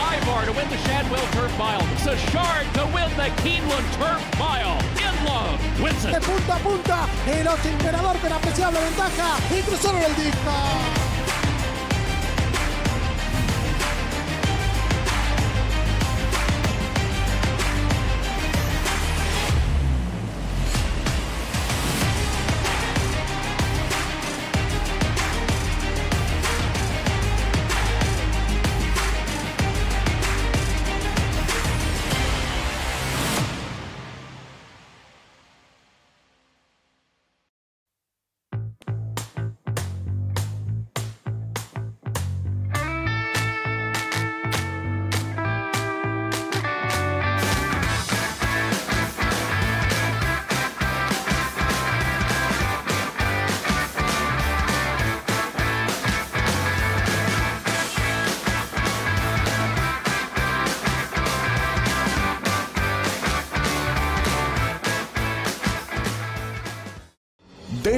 Ivar 0.00 0.46
to 0.46 0.52
win 0.52 0.66
the 0.70 0.78
Shadwell 0.88 1.20
Turf 1.32 1.52
Mile. 1.58 1.82
Sachard 1.98 2.64
to 2.72 2.86
win 2.94 3.10
the 3.18 3.28
Keeneland 3.42 3.84
Turf 3.98 4.24
Mile. 4.38 4.78
In 4.96 5.24
love 5.26 5.60
wins 5.82 6.02
de 6.02 6.18
punta 6.18 6.54
a 6.54 6.58
punta, 6.60 7.06
el 7.26 7.46
emperador 7.46 8.16
con 8.20 8.32
apreciable 8.32 8.80
ventaja 8.80 9.36
y 9.54 9.60
cruzaron 9.60 10.00
el 10.02 10.16
disco. 10.16 11.09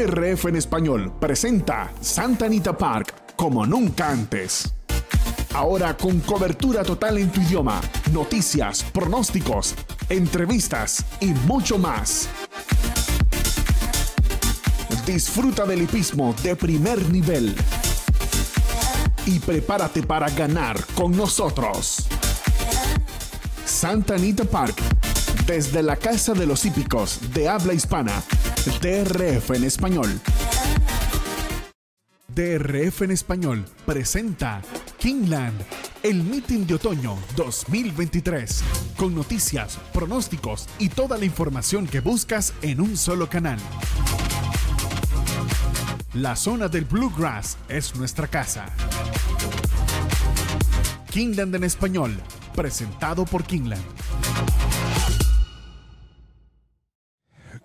DRF 0.07 0.47
en 0.47 0.57
español 0.57 1.13
presenta 1.21 1.93
Santa 2.01 2.47
Anita 2.47 2.77
Park 2.77 3.37
como 3.37 3.65
nunca 3.65 4.11
antes. 4.11 4.75
Ahora 5.55 5.97
con 5.97 6.19
cobertura 6.21 6.83
total 6.83 7.19
en 7.19 7.31
tu 7.31 7.41
idioma, 7.41 7.81
noticias, 8.13 8.83
pronósticos, 8.83 9.77
entrevistas 10.09 11.05
y 11.21 11.27
mucho 11.47 11.79
más. 11.79 12.29
Disfruta 15.07 15.67
del 15.67 15.83
hipismo 15.83 16.35
de 16.43 16.57
primer 16.57 17.09
nivel. 17.09 17.55
Y 19.27 19.39
prepárate 19.39 20.03
para 20.03 20.29
ganar 20.31 20.85
con 20.95 21.17
nosotros. 21.17 22.09
Santa 23.65 24.15
Anita 24.15 24.45
Park, 24.45 24.75
desde 25.47 25.81
la 25.81 25.95
Casa 25.95 26.33
de 26.33 26.47
los 26.47 26.65
Hípicos 26.65 27.21
de 27.33 27.49
habla 27.49 27.73
hispana, 27.73 28.23
DRF 28.65 29.51
en 29.57 29.65
español. 29.65 30.21
DRF 32.29 33.03
en 33.03 33.11
español 33.11 33.65
presenta 33.85 34.63
Kingland, 34.99 35.61
el 36.05 36.23
meeting 36.23 36.65
de 36.67 36.75
otoño 36.75 37.19
2023, 37.35 38.63
con 38.97 39.17
noticias, 39.17 39.79
pronósticos 39.93 40.69
y 40.79 40.91
toda 40.91 41.19
la 41.19 41.25
información 41.25 41.89
que 41.89 41.99
buscas 41.99 42.55
en 42.63 42.81
un 42.81 42.97
solo 42.97 43.29
canal. 43.29 43.59
La 46.15 46.37
zona 46.37 46.69
del 46.69 46.85
Bluegrass 46.85 47.59
es 47.69 47.97
nuestra 47.97 48.29
casa. 48.29 48.67
Kingland 51.11 51.53
en 51.57 51.65
español, 51.65 52.17
presentado 52.55 53.25
por 53.25 53.43
Kingland. 53.43 53.83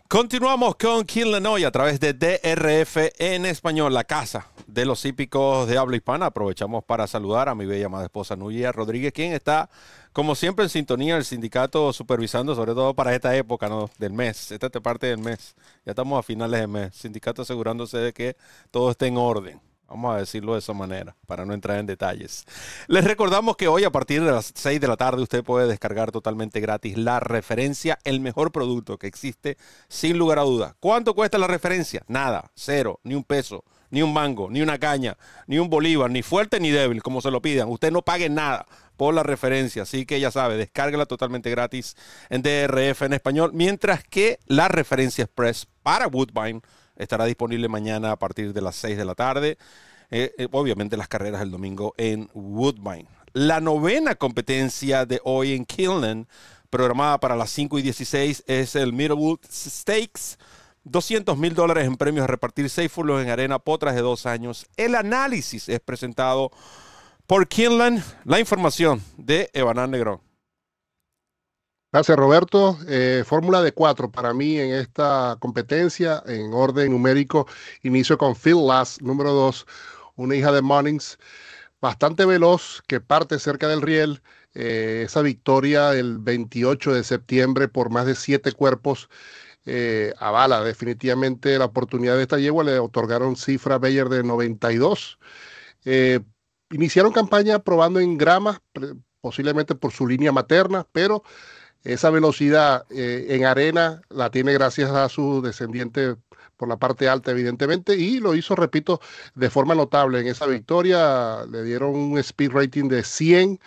Continuamos 0.09 0.77
con 0.77 1.05
Illinois 1.15 1.65
a 1.65 1.71
través 1.71 1.99
de 1.99 2.13
DRF 2.13 3.11
en 3.19 3.45
español, 3.45 3.93
la 3.93 4.05
casa 4.05 4.47
de 4.65 4.85
los 4.85 5.03
hípicos 5.03 5.67
de 5.67 5.77
habla 5.77 5.97
hispana. 5.97 6.27
Aprovechamos 6.27 6.85
para 6.85 7.07
saludar 7.07 7.49
a 7.49 7.55
mi 7.55 7.65
bella 7.65 7.87
amada 7.87 8.05
esposa 8.05 8.37
Nuya 8.37 8.71
Rodríguez, 8.71 9.11
quien 9.11 9.33
está, 9.33 9.69
como 10.13 10.33
siempre, 10.35 10.63
en 10.63 10.69
sintonía 10.69 11.15
del 11.15 11.25
sindicato 11.25 11.91
supervisando, 11.91 12.55
sobre 12.55 12.73
todo 12.73 12.93
para 12.93 13.13
esta 13.13 13.35
época 13.35 13.67
¿no? 13.67 13.89
del 13.97 14.13
mes, 14.13 14.49
esta 14.53 14.67
es 14.67 14.81
parte 14.81 15.07
del 15.07 15.17
mes. 15.17 15.55
Ya 15.85 15.91
estamos 15.91 16.17
a 16.17 16.23
finales 16.23 16.61
de 16.61 16.67
mes. 16.67 16.95
Sindicato 16.95 17.41
asegurándose 17.41 17.97
de 17.97 18.13
que 18.13 18.37
todo 18.71 18.91
esté 18.91 19.07
en 19.07 19.17
orden. 19.17 19.66
Vamos 19.87 20.15
a 20.15 20.19
decirlo 20.19 20.53
de 20.53 20.59
esa 20.59 20.73
manera, 20.73 21.15
para 21.25 21.45
no 21.45 21.53
entrar 21.53 21.79
en 21.79 21.85
detalles. 21.85 22.45
Les 22.87 23.05
recordamos 23.05 23.55
que 23.55 23.69
hoy 23.69 23.85
a 23.85 23.89
partir 23.89 24.23
de 24.23 24.31
las 24.31 24.51
6 24.53 24.81
de 24.81 24.87
la 24.87 24.97
tarde 24.97 25.21
usted 25.21 25.43
puede 25.43 25.67
descargar 25.67 26.11
totalmente 26.11 26.59
gratis 26.59 26.97
la 26.97 27.21
referencia, 27.21 27.97
el 28.03 28.19
mejor 28.19 28.51
producto 28.51 28.97
que 28.97 29.07
existe, 29.07 29.57
sin 29.87 30.17
lugar 30.17 30.39
a 30.39 30.43
dudas. 30.43 30.75
¿Cuánto 30.79 31.15
cuesta 31.15 31.37
la 31.37 31.47
referencia? 31.47 32.03
Nada, 32.07 32.51
cero, 32.53 32.99
ni 33.03 33.15
un 33.15 33.23
peso, 33.23 33.63
ni 33.89 34.01
un 34.01 34.13
mango, 34.13 34.49
ni 34.49 34.61
una 34.61 34.77
caña, 34.77 35.17
ni 35.47 35.57
un 35.57 35.69
bolívar, 35.69 36.11
ni 36.11 36.21
fuerte 36.21 36.59
ni 36.59 36.69
débil, 36.69 37.01
como 37.01 37.21
se 37.21 37.31
lo 37.31 37.41
pidan. 37.41 37.69
Usted 37.69 37.91
no 37.91 38.01
pague 38.01 38.29
nada 38.29 38.65
por 38.97 39.13
la 39.13 39.23
referencia. 39.23 39.83
Así 39.83 40.05
que 40.05 40.19
ya 40.19 40.31
sabe, 40.31 40.57
descárgala 40.57 41.05
totalmente 41.05 41.49
gratis 41.49 41.95
en 42.29 42.41
DRF 42.41 43.03
en 43.03 43.13
español, 43.13 43.51
mientras 43.53 44.03
que 44.03 44.39
la 44.47 44.67
referencia 44.67 45.23
express 45.23 45.67
para 45.83 46.07
Woodbine 46.07 46.61
estará 46.97 47.25
disponible 47.25 47.67
mañana 47.67 48.11
a 48.11 48.19
partir 48.19 48.53
de 48.53 48.61
las 48.61 48.75
6 48.75 48.97
de 48.97 49.05
la 49.05 49.15
tarde. 49.15 49.57
Eh, 50.09 50.33
eh, 50.37 50.47
obviamente 50.51 50.97
las 50.97 51.07
carreras 51.07 51.41
el 51.41 51.51
domingo 51.51 51.93
en 51.97 52.29
Woodbine. 52.33 53.07
La 53.33 53.59
novena 53.59 54.15
competencia 54.15 55.05
de 55.05 55.19
hoy 55.23 55.53
en 55.53 55.65
Killen, 55.65 56.27
programada 56.69 57.19
para 57.19 57.35
las 57.35 57.49
5 57.51 57.79
y 57.79 57.81
16, 57.81 58.43
es 58.47 58.75
el 58.75 58.93
Middlewood 58.93 59.39
Stakes. 59.49 60.37
200 60.85 61.37
mil 61.37 61.53
dólares 61.53 61.85
en 61.85 61.97
premios 61.97 62.23
a 62.23 62.27
repartir, 62.27 62.69
6 62.69 62.89
furlos 62.89 63.21
en 63.21 63.29
arena, 63.29 63.59
potras 63.59 63.93
de 63.93 64.01
dos 64.01 64.25
años. 64.25 64.67
El 64.77 64.95
análisis 64.95 65.67
es 65.67 65.81
presentado 65.81 66.51
por 67.27 67.47
Kinlan, 67.47 68.01
la 68.23 68.39
información 68.39 69.01
de 69.17 69.49
Evanán 69.53 69.91
Negrón. 69.91 70.26
Gracias, 71.91 72.17
Roberto. 72.17 72.77
Eh, 72.87 73.23
fórmula 73.25 73.61
de 73.61 73.71
cuatro 73.71 74.11
para 74.11 74.33
mí 74.33 74.59
en 74.59 74.73
esta 74.73 75.37
competencia, 75.39 76.21
en 76.25 76.53
orden 76.53 76.91
numérico. 76.91 77.47
Inicio 77.81 78.17
con 78.17 78.35
Phil 78.35 78.67
Lass, 78.67 79.01
número 79.01 79.31
dos, 79.33 79.65
una 80.15 80.35
hija 80.35 80.51
de 80.51 80.61
Munnings, 80.61 81.17
bastante 81.81 82.25
veloz, 82.25 82.81
que 82.87 82.99
parte 83.01 83.39
cerca 83.39 83.67
del 83.69 83.81
riel. 83.81 84.21
Eh, 84.53 85.03
esa 85.05 85.21
victoria 85.21 85.93
el 85.93 86.17
28 86.19 86.93
de 86.93 87.03
septiembre 87.03 87.67
por 87.67 87.89
más 87.91 88.05
de 88.07 88.15
siete 88.15 88.51
cuerpos 88.53 89.09
eh, 89.65 90.13
avala 90.19 90.63
definitivamente 90.63 91.57
la 91.59 91.65
oportunidad 91.65 92.15
de 92.17 92.23
esta 92.23 92.39
yegua. 92.39 92.63
Le 92.63 92.79
otorgaron 92.79 93.35
cifra 93.35 93.77
Bayer 93.79 94.09
de 94.09 94.23
92. 94.23 95.19
Eh, 95.85 96.21
iniciaron 96.71 97.13
campaña 97.13 97.59
probando 97.59 97.99
en 97.99 98.17
grama, 98.17 98.61
posiblemente 99.21 99.75
por 99.75 99.91
su 99.91 100.07
línea 100.07 100.31
materna, 100.31 100.87
pero 100.91 101.23
esa 101.93 102.09
velocidad 102.09 102.85
eh, 102.89 103.27
en 103.29 103.45
arena 103.45 104.01
la 104.09 104.29
tiene 104.29 104.53
gracias 104.53 104.91
a 104.91 105.07
su 105.09 105.41
descendiente 105.41 106.15
por 106.57 106.67
la 106.67 106.77
parte 106.77 107.07
alta, 107.07 107.31
evidentemente, 107.31 107.95
y 107.95 108.19
lo 108.19 108.35
hizo, 108.35 108.55
repito, 108.55 108.99
de 109.35 109.49
forma 109.49 109.75
notable. 109.75 110.19
En 110.19 110.27
esa 110.27 110.47
victoria 110.47 111.45
le 111.45 111.63
dieron 111.63 111.95
un 111.95 112.17
speed 112.17 112.51
rating 112.51 112.89
de 112.89 113.03
100, 113.03 113.59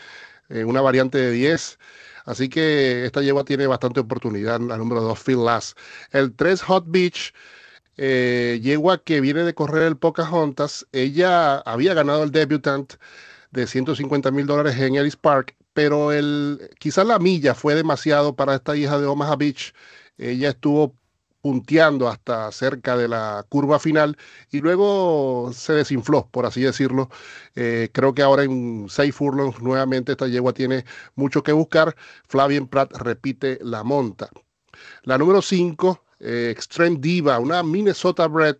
en 0.51 0.67
una 0.69 0.81
variante 0.81 1.19
de 1.19 1.31
10. 1.31 1.79
Así 2.27 2.49
que 2.49 3.07
esta 3.07 3.23
yegua 3.23 3.45
tiene 3.45 3.67
bastante 3.67 4.01
oportunidad, 4.01 4.61
la 4.61 4.77
número 4.77 5.01
2, 5.01 5.19
Phil 5.23 5.45
Lass. 5.45 5.75
El 6.11 6.35
3, 6.35 6.63
Hot 6.63 6.85
Beach, 6.89 7.33
eh, 7.97 8.61
yegua 8.63 9.03
que 9.03 9.21
viene 9.21 9.45
de 9.45 9.55
correr 9.55 9.85
el 9.85 9.97
Pocahontas. 9.97 10.87
Ella 10.93 11.59
había 11.59 11.95
ganado 11.95 12.23
el 12.25 12.33
debutant 12.33 12.95
de 13.53 13.67
150 13.67 14.31
mil 14.31 14.47
dólares 14.47 14.77
en 14.79 14.97
Ellis 14.97 15.17
Park, 15.17 15.57
pero 15.73 16.13
el, 16.13 16.71
quizás 16.79 17.07
la 17.07 17.19
milla 17.19 17.55
fue 17.55 17.75
demasiado 17.75 18.37
para 18.37 18.55
esta 18.57 18.77
hija 18.77 18.99
de 18.99 19.07
Omaha 19.07 19.37
Beach. 19.37 19.75
Ella 20.19 20.51
estuvo 20.51 20.95
punteando 21.41 22.09
hasta 22.09 22.51
cerca 22.53 22.97
de 22.97 23.09
la 23.09 23.45
curva 23.49 23.79
final 23.79 24.17
y 24.51 24.61
luego 24.61 25.51
se 25.55 25.73
desinfló, 25.75 26.29
por 26.31 26.47
así 26.47 26.63
decirlo. 26.63 27.09
Eh, 27.55 27.89
creo 27.93 28.15
que 28.15 28.23
ahora 28.23 28.45
en 28.45 28.87
seis 28.89 29.15
furlongs 29.15 29.61
nuevamente 29.61 30.13
esta 30.13 30.29
yegua 30.29 30.53
tiene 30.53 30.85
mucho 31.15 31.43
que 31.43 31.53
buscar. 31.53 31.97
Flavien 32.29 32.69
Pratt 32.69 32.95
repite 32.97 33.59
la 33.63 33.85
monta. 33.85 34.29
La 35.05 35.19
número 35.19 35.43
5, 35.43 36.05
eh, 36.21 36.49
Extreme 36.51 36.99
Diva, 37.01 37.39
una 37.39 37.63
Minnesota 37.63 38.27
Bred 38.29 38.57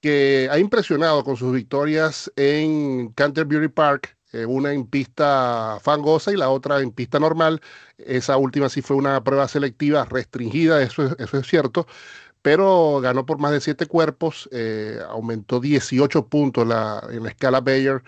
que 0.00 0.48
ha 0.50 0.58
impresionado 0.58 1.24
con 1.24 1.36
sus 1.36 1.52
victorias 1.52 2.30
en 2.36 3.08
Canterbury 3.12 3.68
Park 3.68 4.17
una 4.46 4.72
en 4.72 4.86
pista 4.86 5.78
fangosa 5.82 6.32
y 6.32 6.36
la 6.36 6.50
otra 6.50 6.80
en 6.80 6.92
pista 6.92 7.18
normal. 7.18 7.60
Esa 7.96 8.36
última 8.36 8.68
sí 8.68 8.82
fue 8.82 8.96
una 8.96 9.22
prueba 9.24 9.48
selectiva 9.48 10.04
restringida, 10.04 10.82
eso, 10.82 11.16
eso 11.18 11.38
es 11.38 11.46
cierto, 11.46 11.86
pero 12.42 13.00
ganó 13.00 13.26
por 13.26 13.38
más 13.38 13.52
de 13.52 13.60
siete 13.60 13.86
cuerpos, 13.86 14.48
eh, 14.52 14.98
aumentó 15.08 15.60
18 15.60 16.26
puntos 16.26 16.64
en 16.64 17.22
la 17.22 17.28
escala 17.28 17.60
Bayer 17.60 18.02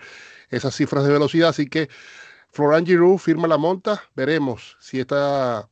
esas 0.49 0.75
cifras 0.75 1.05
de 1.05 1.13
velocidad, 1.13 1.49
así 1.49 1.67
que 1.67 1.89
Florent 2.51 2.87
Giroux 2.87 3.17
firma 3.17 3.47
la 3.47 3.57
monta, 3.57 4.03
veremos 4.15 4.77
si 4.79 4.99
esta 4.99 5.69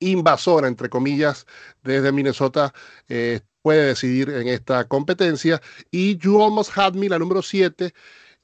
invasora, 0.00 0.68
entre 0.68 0.88
comillas, 0.90 1.46
desde 1.82 2.12
Minnesota 2.12 2.74
eh, 3.08 3.40
puede 3.62 3.86
decidir 3.86 4.30
en 4.30 4.48
esta 4.48 4.84
competencia. 4.86 5.62
Y 5.90 6.18
You 6.18 6.42
Almost 6.42 6.76
Had 6.76 6.94
Me, 6.94 7.08
la 7.08 7.18
número 7.18 7.42
7, 7.42 7.94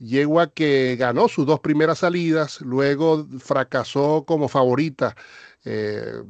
Yegua 0.00 0.48
que 0.52 0.96
ganó 0.96 1.28
sus 1.28 1.46
dos 1.46 1.60
primeras 1.60 1.98
salidas, 1.98 2.60
luego 2.62 3.26
fracasó 3.38 4.24
como 4.26 4.48
favorita, 4.48 5.14
eh, 5.64 6.22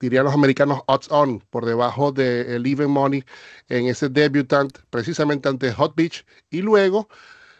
dirían 0.00 0.24
los 0.24 0.34
americanos 0.34 0.80
odds 0.86 1.10
on, 1.10 1.40
por 1.50 1.66
debajo 1.66 2.12
de 2.12 2.56
even 2.56 2.90
money 2.90 3.22
en 3.68 3.86
ese 3.86 4.08
debutant, 4.08 4.78
precisamente 4.90 5.48
ante 5.48 5.70
Hot 5.72 5.94
Beach, 5.94 6.24
y 6.50 6.62
luego 6.62 7.08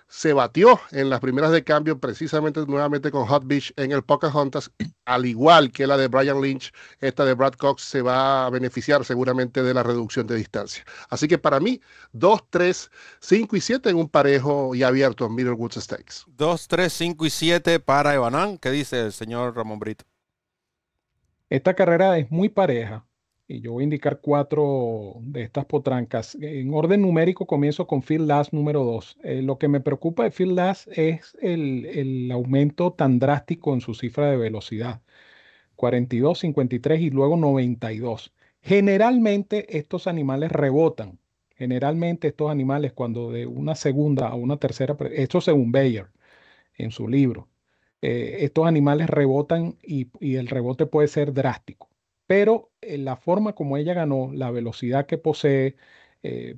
se 0.08 0.32
batió 0.32 0.80
en 0.92 1.10
las 1.10 1.20
primeras 1.20 1.50
de 1.50 1.64
cambio 1.64 1.98
precisamente 1.98 2.64
nuevamente 2.66 3.10
con 3.10 3.26
Hot 3.26 3.46
Beach 3.46 3.72
en 3.76 3.92
el 3.92 4.02
Pocahontas, 4.02 4.70
al 5.04 5.26
igual 5.26 5.72
que 5.72 5.86
la 5.86 5.96
de 5.96 6.08
Brian 6.08 6.40
Lynch, 6.40 6.72
esta 7.00 7.24
de 7.24 7.34
Brad 7.34 7.54
Cox 7.54 7.82
se 7.82 8.02
va 8.02 8.46
a 8.46 8.50
beneficiar 8.50 9.04
seguramente 9.04 9.62
de 9.62 9.74
la 9.74 9.82
reducción 9.82 10.26
de 10.26 10.36
distancia. 10.36 10.84
Así 11.08 11.26
que 11.28 11.38
para 11.38 11.60
mí, 11.60 11.80
2, 12.12 12.44
3, 12.50 12.90
5 13.20 13.56
y 13.56 13.60
7 13.60 13.90
en 13.90 13.96
un 13.96 14.08
parejo 14.08 14.74
y 14.74 14.82
abierto 14.82 15.26
en 15.26 15.34
Middlewood 15.34 15.72
Stakes. 15.72 16.24
2, 16.26 16.68
3, 16.68 16.92
5 16.92 17.26
y 17.26 17.30
7 17.30 17.80
para 17.80 18.14
Evanán. 18.14 18.58
¿Qué 18.58 18.70
dice 18.70 19.00
el 19.00 19.12
señor 19.12 19.56
Ramón 19.56 19.78
Brito? 19.78 20.04
Esta 21.50 21.74
carrera 21.74 22.18
es 22.18 22.30
muy 22.30 22.48
pareja 22.48 23.04
y 23.46 23.60
yo 23.60 23.72
voy 23.72 23.82
a 23.82 23.84
indicar 23.84 24.20
cuatro 24.20 25.16
de 25.20 25.42
estas 25.42 25.66
potrancas. 25.66 26.36
En 26.40 26.72
orden 26.74 27.02
numérico 27.02 27.46
comienzo 27.46 27.86
con 27.86 28.02
Phil 28.02 28.26
Last 28.26 28.52
número 28.52 28.84
2. 28.84 29.18
Eh, 29.24 29.42
lo 29.42 29.58
que 29.58 29.68
me 29.68 29.80
preocupa 29.80 30.24
de 30.24 30.30
Phil 30.30 30.54
Last 30.54 30.88
es 30.96 31.36
el, 31.42 31.86
el, 31.86 32.30
aumento 32.32 32.92
tan 32.92 33.18
drástico 33.18 33.74
en 33.74 33.80
su 33.80 33.94
cifra 33.94 34.30
de 34.30 34.36
velocidad. 34.36 35.02
42, 35.76 36.38
53 36.40 37.00
y 37.00 37.10
luego 37.10 37.36
92. 37.36 38.32
Generalmente 38.62 39.78
estos 39.78 40.06
animales 40.06 40.52
rebotan. 40.52 41.18
Generalmente 41.56 42.28
estos 42.28 42.50
animales 42.50 42.92
cuando 42.92 43.30
de 43.32 43.46
una 43.46 43.74
segunda 43.74 44.28
a 44.28 44.34
una 44.34 44.56
tercera, 44.58 44.96
esto 45.12 45.40
según 45.40 45.72
Bayer 45.72 46.08
en 46.76 46.90
su 46.90 47.08
libro, 47.08 47.48
eh, 48.02 48.38
estos 48.40 48.66
animales 48.66 49.08
rebotan 49.10 49.76
y, 49.82 50.08
y 50.20 50.36
el 50.36 50.48
rebote 50.48 50.86
puede 50.86 51.08
ser 51.08 51.32
drástico 51.34 51.88
pero 52.26 52.72
eh, 52.80 52.98
la 52.98 53.16
forma 53.16 53.54
como 53.54 53.76
ella 53.76 53.94
ganó, 53.94 54.30
la 54.32 54.50
velocidad 54.50 55.06
que 55.06 55.18
posee 55.18 55.76
eh, 56.22 56.56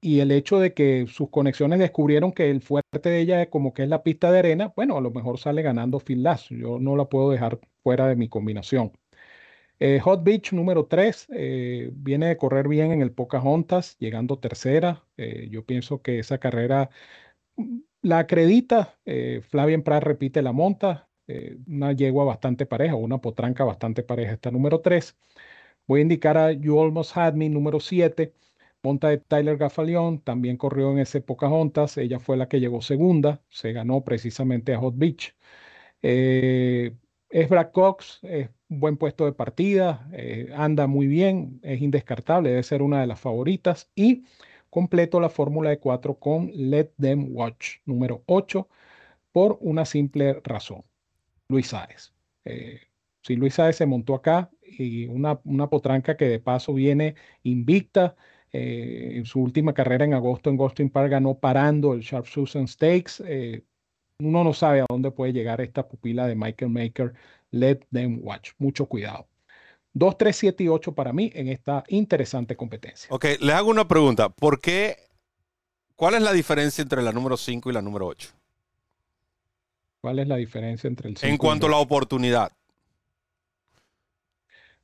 y 0.00 0.20
el 0.20 0.32
hecho 0.32 0.58
de 0.60 0.74
que 0.74 1.06
sus 1.08 1.30
conexiones 1.30 1.78
descubrieron 1.78 2.32
que 2.32 2.50
el 2.50 2.62
fuerte 2.62 3.10
de 3.10 3.20
ella 3.20 3.42
es 3.42 3.48
como 3.48 3.74
que 3.74 3.84
es 3.84 3.88
la 3.88 4.02
pista 4.02 4.32
de 4.32 4.40
arena, 4.40 4.72
bueno, 4.76 4.96
a 4.98 5.00
lo 5.02 5.10
mejor 5.10 5.38
sale 5.38 5.62
ganando 5.62 6.00
Phil. 6.00 6.26
Yo 6.50 6.78
no 6.80 6.96
la 6.96 7.06
puedo 7.08 7.30
dejar 7.30 7.60
fuera 7.82 8.06
de 8.08 8.16
mi 8.16 8.28
combinación. 8.28 8.92
Eh, 9.80 10.00
Hot 10.00 10.24
Beach 10.24 10.52
número 10.52 10.86
3 10.86 11.28
viene 11.94 12.28
de 12.28 12.36
correr 12.36 12.68
bien 12.68 12.92
en 12.92 13.02
el 13.02 13.12
Pocahontas, 13.12 13.96
llegando 13.98 14.38
tercera. 14.38 15.04
yo 15.50 15.64
pienso 15.66 16.02
que 16.02 16.18
esa 16.20 16.38
carrera 16.38 16.90
mm, 17.56 17.80
la 18.02 18.20
acredita. 18.20 18.98
Flavien 19.50 19.82
Prat 19.82 20.02
repite 20.04 20.42
la 20.42 20.52
monta. 20.52 21.09
Eh, 21.30 21.58
una 21.66 21.92
yegua 21.92 22.24
bastante 22.24 22.66
pareja, 22.66 22.96
una 22.96 23.18
potranca 23.20 23.64
bastante 23.64 24.02
pareja. 24.02 24.32
Esta 24.32 24.50
número 24.50 24.80
3. 24.80 25.16
Voy 25.86 26.00
a 26.00 26.02
indicar 26.02 26.36
a 26.38 26.52
You 26.52 26.80
Almost 26.80 27.16
Had 27.16 27.34
Me, 27.34 27.48
número 27.48 27.80
7. 27.80 28.34
Monta 28.82 29.08
de 29.08 29.18
Tyler 29.18 29.56
Gaffalion, 29.58 30.20
también 30.20 30.56
corrió 30.56 30.90
en 30.92 30.98
ese 31.00 31.20
Pocahontas. 31.20 31.96
Ella 31.98 32.18
fue 32.20 32.36
la 32.36 32.48
que 32.48 32.60
llegó 32.60 32.82
segunda. 32.82 33.42
Se 33.50 33.72
ganó 33.72 34.02
precisamente 34.04 34.74
a 34.74 34.78
Hot 34.78 34.94
Beach. 34.96 35.36
Eh, 36.02 36.94
es 37.28 37.48
Black 37.48 37.72
Cox, 37.72 38.20
es 38.22 38.48
un 38.68 38.80
buen 38.80 38.96
puesto 38.96 39.24
de 39.24 39.32
partida, 39.32 40.08
eh, 40.12 40.50
anda 40.56 40.86
muy 40.86 41.06
bien, 41.06 41.60
es 41.62 41.80
indescartable, 41.80 42.50
debe 42.50 42.62
ser 42.62 42.82
una 42.82 43.00
de 43.00 43.06
las 43.06 43.20
favoritas. 43.20 43.90
Y 43.94 44.24
completo 44.70 45.20
la 45.20 45.30
fórmula 45.30 45.70
de 45.70 45.78
4 45.78 46.18
con 46.18 46.50
Let 46.54 46.92
Them 47.00 47.28
Watch, 47.36 47.78
número 47.86 48.22
8, 48.26 48.68
por 49.32 49.58
una 49.60 49.84
simple 49.86 50.40
razón. 50.44 50.84
Luis 51.50 51.66
Sáez. 51.68 52.12
Eh, 52.44 52.80
si 53.22 53.36
Luis 53.36 53.54
Sáez 53.54 53.76
se 53.76 53.86
montó 53.86 54.14
acá 54.14 54.50
y 54.62 55.06
una, 55.06 55.40
una 55.44 55.68
potranca 55.68 56.16
que 56.16 56.26
de 56.26 56.38
paso 56.38 56.72
viene 56.72 57.16
invicta. 57.42 58.16
Eh, 58.52 59.12
en 59.14 59.26
su 59.26 59.40
última 59.40 59.74
carrera 59.74 60.04
en 60.04 60.14
agosto 60.14 60.50
en 60.50 60.56
Gostin 60.56 60.90
Park 60.90 61.10
ganó 61.10 61.38
parando 61.38 61.92
el 61.92 62.00
Sharp 62.00 62.26
Susan 62.26 62.66
Stakes. 62.66 63.22
Eh, 63.26 63.62
uno 64.20 64.42
no 64.44 64.52
sabe 64.52 64.80
a 64.80 64.86
dónde 64.88 65.10
puede 65.10 65.32
llegar 65.32 65.60
esta 65.60 65.86
pupila 65.86 66.26
de 66.26 66.34
Michael 66.34 66.70
Maker. 66.70 67.14
Let 67.50 67.80
them 67.92 68.20
watch. 68.22 68.52
Mucho 68.58 68.86
cuidado. 68.86 69.26
2, 69.92 70.18
3, 70.18 70.36
7 70.36 70.64
y 70.64 70.68
8 70.68 70.94
para 70.94 71.12
mí 71.12 71.32
en 71.34 71.48
esta 71.48 71.84
interesante 71.88 72.56
competencia. 72.56 73.08
Ok, 73.10 73.26
le 73.40 73.52
hago 73.52 73.70
una 73.70 73.88
pregunta. 73.88 74.28
¿Por 74.28 74.60
qué? 74.60 74.96
¿Cuál 75.96 76.14
es 76.14 76.22
la 76.22 76.32
diferencia 76.32 76.82
entre 76.82 77.02
la 77.02 77.12
número 77.12 77.36
5 77.36 77.70
y 77.70 77.72
la 77.72 77.82
número 77.82 78.06
8? 78.06 78.39
¿Cuál 80.00 80.18
es 80.18 80.28
la 80.28 80.36
diferencia 80.36 80.88
entre 80.88 81.10
el 81.10 81.16
5 81.16 81.30
En 81.30 81.36
cuanto 81.36 81.66
a 81.66 81.70
la 81.70 81.76
oportunidad. 81.76 82.52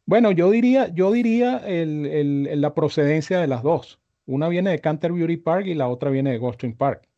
Bueno, 0.04 0.30
yo 0.30 0.50
diría, 0.50 0.88
yo 0.94 1.10
diría 1.10 1.58
el, 1.66 2.06
el, 2.06 2.60
la 2.60 2.74
procedencia 2.74 3.40
de 3.40 3.46
las 3.46 3.62
dos. 3.62 3.98
Una 4.26 4.48
viene 4.48 4.70
de 4.70 4.80
Canterbury 4.80 5.36
Park 5.36 5.66
y 5.66 5.74
la 5.74 5.88
otra 5.88 6.10
viene 6.10 6.30
de 6.30 6.38
Goldstream 6.38 6.76
Park. 6.76 7.08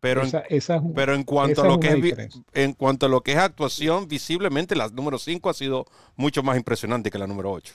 Pero, 0.00 0.22
esa, 0.22 0.40
esa 0.40 0.76
es, 0.76 0.82
pero 0.94 1.14
en 1.14 1.24
cuanto 1.24 1.62
a 1.62 1.66
lo 1.66 1.78
que 1.78 1.88
es, 1.88 2.40
en 2.54 2.72
cuanto 2.72 3.04
a 3.04 3.08
lo 3.08 3.20
que 3.20 3.32
es 3.32 3.38
actuación, 3.38 4.08
visiblemente 4.08 4.74
la 4.74 4.88
número 4.88 5.18
5 5.18 5.50
ha 5.50 5.54
sido 5.54 5.84
mucho 6.16 6.42
más 6.42 6.56
impresionante 6.56 7.10
que 7.10 7.18
la 7.18 7.26
número 7.26 7.52
8. 7.52 7.74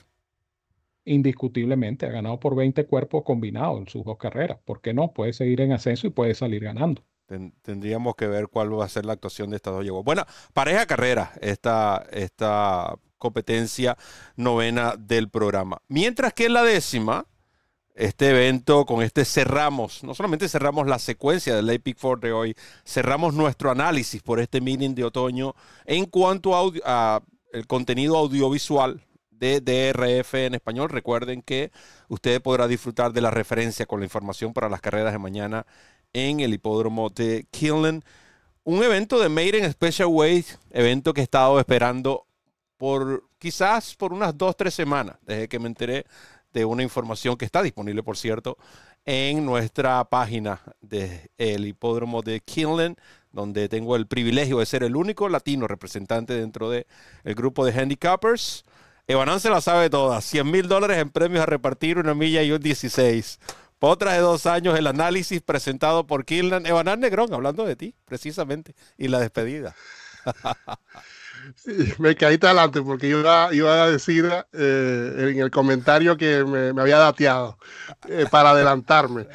Indiscutiblemente, 1.06 2.08
ha 2.08 2.10
ganado 2.10 2.40
por 2.40 2.56
20 2.56 2.88
cuerpos 2.88 3.24
combinados 3.24 3.80
en 3.80 3.88
sus 3.88 4.04
dos 4.04 4.18
carreras. 4.18 4.58
¿Por 4.66 4.82
qué 4.82 4.92
no? 4.94 5.14
Puede 5.14 5.34
seguir 5.34 5.62
en 5.62 5.72
ascenso 5.72 6.08
y 6.08 6.10
puede 6.10 6.34
salir 6.34 6.64
ganando. 6.64 7.04
Tendríamos 7.26 8.16
que 8.16 8.28
ver 8.28 8.48
cuál 8.48 8.78
va 8.78 8.86
a 8.86 8.90
ser 8.90 9.06
la 9.06 9.14
actuación 9.14 9.50
de 9.50 9.58
estas 9.58 9.74
dos 9.74 9.84
yeguas. 9.84 10.04
Buena 10.04 10.28
pareja 10.54 10.86
carrera 10.86 11.34
esta, 11.42 12.06
esta 12.12 12.96
competencia 13.18 13.98
novena 14.36 14.96
del 14.98 15.30
programa. 15.30 15.82
Mientras 15.88 16.34
que 16.34 16.46
en 16.46 16.54
la 16.54 16.64
décima, 16.64 17.26
este 17.96 18.30
evento, 18.30 18.86
con 18.86 19.02
este 19.02 19.24
cerramos, 19.26 20.04
no 20.04 20.14
solamente 20.14 20.50
cerramos 20.50 20.86
la 20.86 21.00
secuencia 21.00 21.56
del 21.56 21.80
Pick 21.80 21.98
Four 21.98 22.20
de 22.20 22.34
hoy, 22.34 22.56
cerramos 22.86 23.34
nuestro 23.34 23.72
análisis 23.72 24.22
por 24.22 24.40
este 24.40 24.62
meeting 24.62 24.94
de 24.94 25.06
otoño 25.06 25.56
en 25.86 26.06
cuanto 26.06 26.54
a, 26.84 27.24
el 27.54 27.68
contenido 27.68 28.18
audiovisual 28.18 29.02
de 29.32 29.62
DRF 29.62 30.34
en 30.36 30.56
español. 30.56 30.90
Recuerden 30.90 31.42
que 31.42 31.72
usted 32.10 32.42
podrá 32.42 32.68
disfrutar 32.68 33.14
de 33.14 33.22
la 33.22 33.32
referencia 33.32 33.86
con 33.86 34.02
la 34.02 34.06
información 34.06 34.54
para 34.54 34.70
las 34.70 34.82
carreras 34.82 35.14
de 35.14 35.20
mañana 35.20 35.66
en 36.16 36.40
el 36.40 36.54
hipódromo 36.54 37.10
de 37.10 37.46
Killen. 37.52 38.02
Un 38.64 38.82
evento 38.84 39.20
de 39.20 39.28
Made 39.28 39.58
in 39.58 39.72
Special 39.72 40.08
Weight, 40.08 40.48
evento 40.72 41.14
que 41.14 41.20
he 41.20 41.24
estado 41.26 41.60
esperando 41.60 42.26
por 42.78 43.26
quizás 43.38 43.96
por 43.96 44.14
unas 44.14 44.36
dos, 44.38 44.56
tres 44.56 44.74
semanas, 44.74 45.18
desde 45.24 45.50
que 45.50 45.60
me 45.60 45.68
enteré 45.68 46.06
de 46.54 46.64
una 46.64 46.84
información 46.84 47.36
que 47.36 47.44
está 47.44 47.62
disponible, 47.62 48.02
por 48.02 48.16
cierto, 48.16 48.58
en 49.04 49.46
nuestra 49.46 50.06
página 50.06 50.62
del 50.80 51.68
hipódromo 51.68 52.22
de 52.22 52.40
Kinlan, 52.40 52.96
donde 53.34 53.68
tengo 53.68 53.98
el 53.98 54.08
privilegio 54.08 54.60
de 54.60 54.66
ser 54.66 54.84
el 54.84 54.96
único 54.96 55.28
latino 55.28 55.68
representante 55.68 56.34
dentro 56.34 56.70
del 56.70 56.86
grupo 57.26 57.66
de 57.66 57.74
handicappers. 57.78 58.64
Evanán 59.06 59.42
se 59.42 59.50
la 59.50 59.60
sabe 59.60 59.90
toda, 59.90 60.22
100 60.22 60.50
mil 60.50 60.70
dólares 60.70 60.98
en 60.98 61.10
premios 61.10 61.44
a 61.44 61.46
repartir, 61.46 61.98
una 61.98 62.14
milla 62.14 62.42
y 62.42 62.54
un 62.54 62.62
16. 62.62 63.40
Otra 63.80 64.14
de 64.14 64.20
dos 64.20 64.48
años, 64.48 64.78
el 64.80 64.88
análisis 64.88 65.42
presentado 65.42 66.08
por 66.08 66.26
Kinlan. 66.26 66.66
Evanán 66.66 67.02
Negrón, 67.02 67.34
hablando 67.34 67.66
de 67.66 67.76
ti, 67.76 67.96
precisamente, 68.06 68.76
y 68.98 69.10
la 69.10 69.20
despedida. 69.20 69.76
me 72.00 72.16
caí 72.16 72.38
adelante 72.42 72.82
porque 72.82 73.08
iba, 73.08 73.54
iba 73.54 73.84
a 73.84 73.92
decir 73.92 74.30
eh, 74.54 75.32
en 75.32 75.40
el 75.40 75.52
comentario 75.52 76.18
que 76.18 76.44
me, 76.44 76.82
había 76.82 76.98
dateado 76.98 77.58
eh, 78.08 78.26
para 78.30 78.52
adelantarme. 78.52 79.28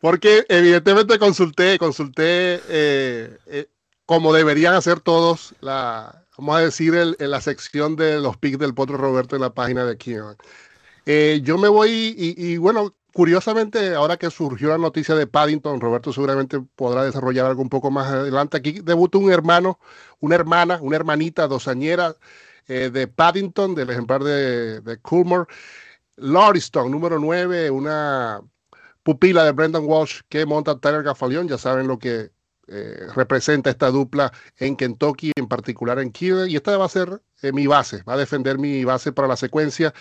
Porque 0.00 0.44
evidentemente 0.48 1.18
consulté, 1.18 1.78
consulté 1.78 2.60
eh, 2.68 3.68
como 4.06 4.32
deberían 4.32 4.74
hacer 4.74 5.00
todos, 5.00 5.54
la, 5.60 6.24
vamos 6.36 6.56
a 6.56 6.60
decir, 6.60 6.94
en 6.94 7.30
la 7.30 7.40
sección 7.40 7.96
de 7.96 8.18
los 8.18 8.36
pics 8.36 8.58
del 8.58 8.74
Potro 8.74 8.96
Roberto 8.96 9.36
en 9.36 9.42
la 9.42 9.54
página 9.54 9.84
de 9.84 9.96
Kion. 9.96 10.36
yo 11.42 11.58
me 11.58 11.68
voy 11.68 12.14
y, 12.16 12.56
bueno, 12.56 12.94
curiosamente, 13.12 13.94
ahora 13.94 14.16
que 14.16 14.30
surgió 14.30 14.68
la 14.68 14.78
noticia 14.78 15.14
de 15.14 15.26
Paddington, 15.26 15.80
Roberto 15.80 16.12
seguramente 16.12 16.60
podrá 16.76 17.04
desarrollar 17.04 17.46
algo 17.46 17.62
un 17.62 17.68
poco 17.68 17.90
más 17.90 18.08
adelante. 18.08 18.56
Aquí 18.56 18.80
debutó 18.82 19.18
un 19.18 19.32
hermano, 19.32 19.78
una 20.20 20.34
hermana, 20.36 20.78
una 20.82 20.96
hermanita 20.96 21.46
dosañera 21.46 22.16
eh, 22.68 22.90
de 22.90 23.08
Paddington, 23.08 23.74
del 23.74 23.90
ejemplar 23.90 24.22
de, 24.22 24.80
de 24.80 24.98
Coolmore. 24.98 25.46
Lauriston, 26.16 26.90
número 26.90 27.18
9, 27.18 27.70
una 27.70 28.40
pupila 29.02 29.44
de 29.44 29.52
Brendan 29.52 29.84
Walsh 29.86 30.20
que 30.28 30.46
monta 30.46 30.78
Tyler 30.78 31.02
Gafalión. 31.02 31.48
Ya 31.48 31.58
saben 31.58 31.86
lo 31.88 31.98
que 31.98 32.30
eh, 32.68 33.06
representa 33.16 33.70
esta 33.70 33.90
dupla 33.90 34.32
en 34.56 34.76
Kentucky, 34.76 35.32
en 35.34 35.48
particular 35.48 35.98
en 35.98 36.12
Kiel. 36.12 36.48
Y 36.48 36.56
esta 36.56 36.76
va 36.76 36.84
a 36.84 36.88
ser 36.88 37.20
eh, 37.42 37.52
mi 37.52 37.66
base, 37.66 38.02
va 38.04 38.14
a 38.14 38.16
defender 38.16 38.58
mi 38.58 38.84
base 38.84 39.12
para 39.12 39.26
la 39.28 39.36
secuencia. 39.36 39.92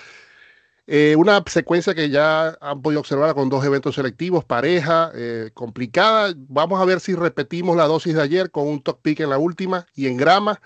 Eh, 0.92 1.16
una 1.16 1.44
secuencia 1.46 1.94
que 1.94 2.10
ya 2.10 2.58
han 2.62 2.82
podido 2.82 3.02
observar 3.02 3.36
con 3.36 3.48
dos 3.48 3.64
eventos 3.64 3.94
selectivos, 3.94 4.44
pareja, 4.44 5.12
eh, 5.14 5.52
complicada. 5.54 6.34
Vamos 6.36 6.82
a 6.82 6.86
ver 6.86 7.00
si 7.00 7.14
repetimos 7.14 7.78
la 7.78 7.86
dosis 7.86 8.16
de 8.16 8.24
ayer 8.24 8.50
con 8.50 8.68
un 8.68 8.82
top 8.82 9.00
pick 9.04 9.20
en 9.20 9.30
la 9.30 9.38
última 9.38 9.86
y 9.94 10.08
en 10.08 10.18
grama. 10.18 10.60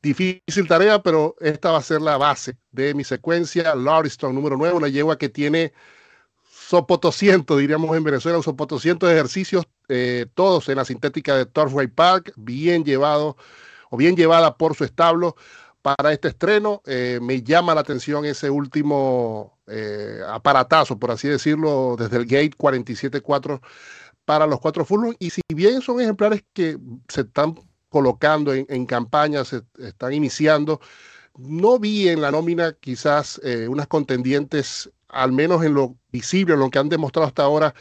Difícil 0.00 0.66
tarea, 0.66 1.02
pero 1.02 1.36
esta 1.40 1.72
va 1.72 1.78
a 1.78 1.82
ser 1.82 2.00
la 2.00 2.16
base 2.16 2.56
de 2.70 2.94
mi 2.94 3.04
secuencia. 3.04 3.74
Lauriston 3.74 4.34
número 4.34 4.56
9, 4.56 4.76
una 4.76 4.88
yegua 4.88 5.18
que 5.18 5.28
tiene 5.28 5.74
sopotoscientos, 6.50 7.58
diríamos 7.58 7.94
en 7.94 8.04
Venezuela, 8.04 8.38
un 8.38 8.44
sopotoscientos 8.44 9.10
de 9.10 9.14
ejercicios, 9.14 9.66
eh, 9.88 10.24
todos 10.34 10.70
en 10.70 10.76
la 10.76 10.86
sintética 10.86 11.36
de 11.36 11.44
Torfway 11.44 11.88
Park, 11.88 12.32
bien 12.36 12.82
llevado 12.82 13.36
o 13.90 13.98
bien 13.98 14.16
llevada 14.16 14.56
por 14.56 14.74
su 14.74 14.84
establo 14.84 15.36
para 15.82 16.12
este 16.12 16.28
estreno. 16.28 16.80
Eh, 16.86 17.18
me 17.20 17.42
llama 17.42 17.74
la 17.74 17.82
atención 17.82 18.24
ese 18.24 18.48
último 18.48 19.58
eh, 19.66 20.20
aparatazo, 20.26 20.98
por 20.98 21.10
así 21.10 21.28
decirlo, 21.28 21.96
desde 21.98 22.16
el 22.16 22.26
Gate 22.26 22.56
47.4 22.56 23.60
para 24.24 24.46
los 24.46 24.60
cuatro 24.60 24.84
furlongs. 24.84 25.16
Y 25.18 25.30
si 25.30 25.42
bien 25.54 25.82
son 25.82 26.00
ejemplares 26.00 26.44
que 26.52 26.78
se 27.08 27.22
están 27.22 27.56
colocando 27.88 28.54
en, 28.54 28.86
campaña, 28.86 29.44
se 29.44 29.62
están 29.78 30.14
iniciando, 30.14 30.80
no 31.36 31.78
vi 31.78 32.08
en 32.08 32.22
la 32.22 32.30
nómina 32.30 32.72
quizás 32.80 33.40
eh, 33.44 33.68
unas 33.68 33.86
contendientes, 33.86 34.90
al 35.08 35.32
menos 35.32 35.62
en 35.62 35.74
lo 35.74 35.96
visible, 36.10 36.54
en 36.54 36.60
lo 36.60 36.70
que 36.70 36.78
han 36.78 36.88
demostrado 36.88 37.26
hasta 37.26 37.42
ahora, 37.42 37.74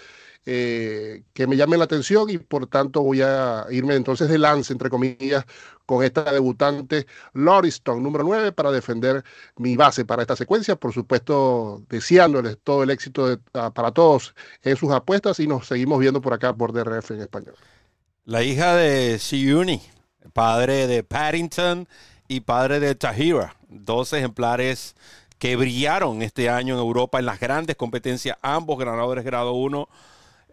que 0.43 1.47
me 1.47 1.56
llamen 1.56 1.80
la 1.80 1.86
atención 1.86 2.30
y 2.30 2.38
por 2.38 2.67
tanto 2.67 3.01
voy 3.01 3.21
a 3.21 3.65
irme 3.69 3.95
entonces 3.95 4.27
de 4.30 4.38
lance, 4.38 4.73
entre 4.73 4.89
comillas, 4.89 5.45
con 5.86 6.04
esta 6.04 6.32
debutante 6.32 7.06
Lauriston, 7.34 8.01
número 8.01 8.23
9, 8.23 8.51
para 8.54 8.71
defender 8.71 9.23
mi 9.58 9.75
base 9.75 10.06
para 10.06 10.23
esta 10.23 10.36
secuencia. 10.36 10.75
Por 10.75 10.93
supuesto, 10.93 11.84
deseándoles 11.89 12.58
todo 12.63 12.84
el 12.84 12.89
éxito 12.89 13.39
para 13.51 13.91
todos 13.91 14.34
en 14.63 14.77
sus 14.77 14.91
apuestas 14.91 15.39
y 15.39 15.47
nos 15.47 15.67
seguimos 15.67 15.99
viendo 15.99 16.21
por 16.21 16.34
acá 16.34 16.54
por 16.56 16.73
DRF 16.73 17.12
en 17.12 17.21
español. 17.21 17.56
La 18.23 18.43
hija 18.43 18.75
de 18.75 19.19
Siuni, 19.19 19.82
padre 20.34 20.88
de 20.88 21.04
Paddington 21.04 21.88
y 22.27 22.41
padre 22.41 22.80
de 22.80 22.95
Tahira, 22.95 23.56
dos 23.67 24.13
ejemplares 24.13 24.95
que 25.39 25.56
brillaron 25.56 26.21
este 26.21 26.49
año 26.49 26.75
en 26.75 26.80
Europa 26.80 27.19
en 27.19 27.25
las 27.25 27.39
grandes 27.39 27.75
competencias, 27.75 28.38
ambos 28.41 28.77
ganadores 28.77 29.25
grado 29.25 29.54
1. 29.54 29.89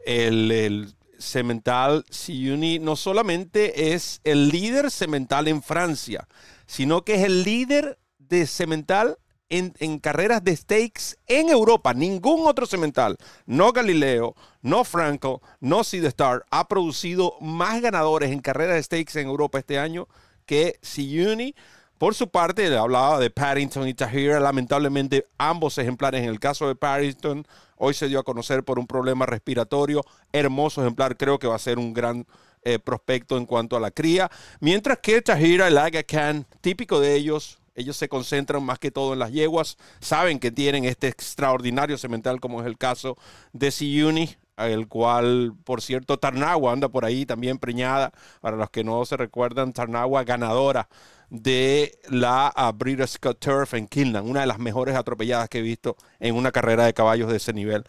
El, 0.09 0.51
el, 0.51 0.95
Cemental 1.19 2.05
Siuni 2.11 2.79
no 2.79 2.95
solamente 2.95 3.93
es 3.93 4.21
el 4.25 4.51
líder 4.51 4.91
cemental 4.91 5.49
en 5.49 5.63
Francia, 5.63 6.29
sino 6.67 7.03
que 7.05 7.17
es 7.17 7.25
el 7.25 7.43
líder 7.43 7.99
de 8.19 8.47
cemental 8.47 9.19
en, 9.49 9.99
carreras 9.99 10.45
de 10.45 10.55
stakes 10.55 11.17
en 11.27 11.49
Europa. 11.49 11.95
Ningún 11.95 12.47
otro 12.47 12.67
cemental, 12.67 13.17
no 13.47 13.73
Galileo, 13.73 14.35
no 14.63 14.85
Franco, 14.85 15.43
no 15.61 15.85
Seed 15.85 16.05
Star, 16.05 16.45
ha 16.51 16.69
producido 16.69 17.35
más 17.41 17.81
ganadores 17.81 18.31
en 18.31 18.41
carreras 18.41 18.77
de 18.77 18.83
stakes 18.83 19.21
en 19.21 19.29
Europa 19.29 19.59
este 19.59 19.79
año 19.79 20.07
que 20.47 20.79
Siuni. 20.83 21.55
Por 21.97 22.15
su 22.15 22.29
parte, 22.31 22.77
hablaba 22.77 23.19
de 23.19 23.31
Paddington 23.31 23.89
y 23.89 23.95
Tahira. 23.95 24.39
Lamentablemente, 24.39 25.27
ambos 25.37 25.79
ejemplares, 25.79 26.23
en 26.23 26.29
el 26.29 26.39
caso 26.39 26.69
de 26.69 26.77
Paddington, 26.77 27.45
Hoy 27.79 27.95
se 27.95 28.09
dio 28.09 28.19
a 28.19 28.25
conocer 28.25 28.65
por 28.65 28.79
un 28.79 28.87
problema 28.87 29.27
respiratorio. 29.27 30.05
Hermoso 30.33 30.83
ejemplar, 30.83 31.17
creo 31.17 31.39
que 31.39 31.47
va 31.47 31.57
a 31.57 31.61
ser 31.61 31.79
un 31.79 31.95
gran 31.95 32.27
eh, 32.63 32.79
prospecto 32.79 33.37
en 33.37 33.47
cuanto 33.47 33.77
a 33.77 33.81
la 33.81 33.91
cría. 33.91 34.31
Mientras 34.61 34.99
que 34.99 35.23
Tahira, 35.23 35.69
el 35.69 35.79
Aga 35.79 36.03
Khan, 36.03 36.47
típico 36.61 37.01
de 37.01 37.15
ellos, 37.15 37.59
ellos 37.75 37.97
se 37.97 38.09
concentran 38.09 38.63
más 38.65 38.81
que 38.81 38.91
todo 38.91 39.13
en 39.13 39.21
las 39.21 39.31
yeguas. 39.31 39.79
Saben 40.01 40.41
que 40.41 40.51
tienen 40.51 40.85
este 40.85 41.07
extraordinario 41.07 41.97
cemental, 41.97 42.41
como 42.41 42.61
es 42.61 42.67
el 42.67 42.77
caso 42.77 43.17
de 43.53 43.71
Siuni, 43.71 44.37
el 44.59 44.89
cual, 44.89 45.55
por 45.65 45.83
cierto, 45.83 46.19
Tarnagua 46.19 46.73
anda 46.73 46.89
por 46.89 47.05
ahí 47.05 47.25
también 47.25 47.59
preñada. 47.59 48.13
Para 48.41 48.57
los 48.57 48.71
que 48.71 48.85
no 48.85 49.05
se 49.05 49.17
recuerdan, 49.17 49.73
Tarnagua 49.73 50.25
ganadora 50.25 50.89
de 51.31 51.99
la 52.09 52.53
British 52.75 53.19
Turf 53.39 53.75
en 53.75 53.87
Kinland, 53.87 54.29
una 54.29 54.41
de 54.41 54.47
las 54.47 54.59
mejores 54.59 54.97
atropelladas 54.97 55.49
que 55.49 55.59
he 55.59 55.63
visto 55.63 55.97
en 56.21 56.35
una 56.35 56.53
carrera 56.53 56.87
de 56.87 56.95
caballos 56.95 57.31
de 57.31 57.37
ese 57.37 57.53
nivel. 57.53 57.85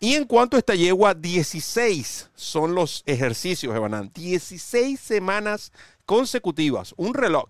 Y 0.00 0.14
en 0.14 0.24
cuanto 0.24 0.56
a 0.56 0.58
esta 0.58 0.74
yegua, 0.74 1.14
16 1.14 2.30
son 2.34 2.74
los 2.74 3.02
ejercicios, 3.06 3.74
Evanán. 3.74 4.10
16 4.14 5.00
semanas 5.00 5.72
consecutivas, 6.04 6.94
un 6.96 7.14
reloj. 7.14 7.48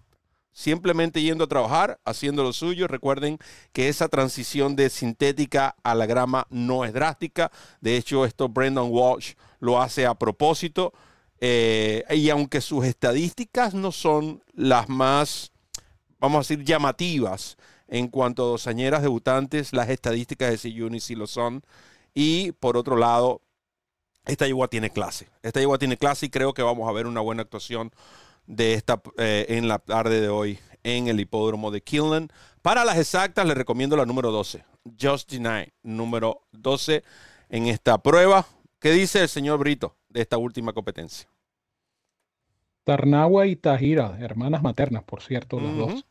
Simplemente 0.55 1.21
yendo 1.21 1.45
a 1.45 1.49
trabajar, 1.49 1.99
haciendo 2.07 2.43
lo 2.43 2.55
suyo. 2.55 2.89
Recuerden 2.89 3.39
que 3.75 3.91
esa 3.91 4.09
transición 4.09 4.77
de 4.77 4.89
sintética 4.89 5.77
a 5.83 5.95
la 5.95 6.07
grama 6.07 6.47
no 6.49 6.87
es 6.87 6.95
drástica. 6.95 7.53
De 7.83 7.99
hecho, 7.99 8.25
esto 8.25 8.49
Brendan 8.49 8.89
Walsh 8.89 9.35
lo 9.61 9.83
hace 9.83 10.07
a 10.07 10.15
propósito 10.15 10.95
Eh, 11.47 12.05
y 12.11 12.31
aunque 12.31 12.61
sus 12.63 12.87
estadísticas 12.87 13.75
no 13.75 13.93
son 13.93 14.43
las 14.55 14.89
más, 14.89 15.53
vamos 16.19 16.37
a 16.37 16.41
decir, 16.41 16.65
llamativas 16.65 17.59
en 17.87 18.09
cuanto 18.09 18.45
a 18.45 18.49
dosañeras 18.51 19.03
debutantes, 19.03 19.73
las 19.75 19.91
estadísticas 19.91 20.49
de 20.51 20.57
Siyuni 20.57 21.01
sí 21.01 21.15
lo 21.15 21.27
son. 21.27 21.63
Y 22.15 22.53
por 22.53 22.79
otro 22.79 22.97
lado, 22.97 23.43
esta 24.25 24.47
yegua 24.47 24.69
tiene 24.69 24.89
clase. 24.89 25.29
Esta 25.43 25.61
yegua 25.61 25.77
tiene 25.77 25.99
clase 25.99 26.27
y 26.27 26.31
creo 26.31 26.55
que 26.55 26.63
vamos 26.63 26.89
a 26.89 26.93
ver 26.93 27.07
una 27.07 27.21
buena 27.21 27.43
actuación 27.43 27.91
de 28.47 28.75
esta 28.75 29.01
eh, 29.19 29.47
en 29.49 29.69
la 29.69 29.79
tarde 29.79 30.21
de 30.21 30.29
hoy 30.29 30.59
en 30.83 31.09
el 31.09 31.21
hipódromo 31.21 31.71
de 31.71 31.81
Killen. 31.83 32.29
Para 32.63 32.85
las 32.85 32.99
exactas, 32.99 33.47
les 33.47 33.57
recomiendo 33.57 33.97
la 33.97 34.07
número 34.07 34.31
12, 34.31 34.65
Just 35.01 35.31
Deny, 35.31 35.73
número 35.83 36.43
12 36.53 37.03
en 37.49 37.67
esta 37.67 37.99
prueba. 37.99 38.47
¿Qué 38.79 38.93
dice 38.93 39.23
el 39.23 39.29
señor 39.29 39.59
Brito 39.59 39.97
de 40.09 40.21
esta 40.21 40.39
última 40.39 40.73
competencia? 40.73 41.29
Tarnagua 42.85 43.47
y 43.47 43.57
Tajira, 43.57 44.19
hermanas 44.21 44.63
maternas, 44.63 45.05
por 45.05 45.23
cierto, 45.23 45.59
las 45.59 45.75
dos. 45.75 46.07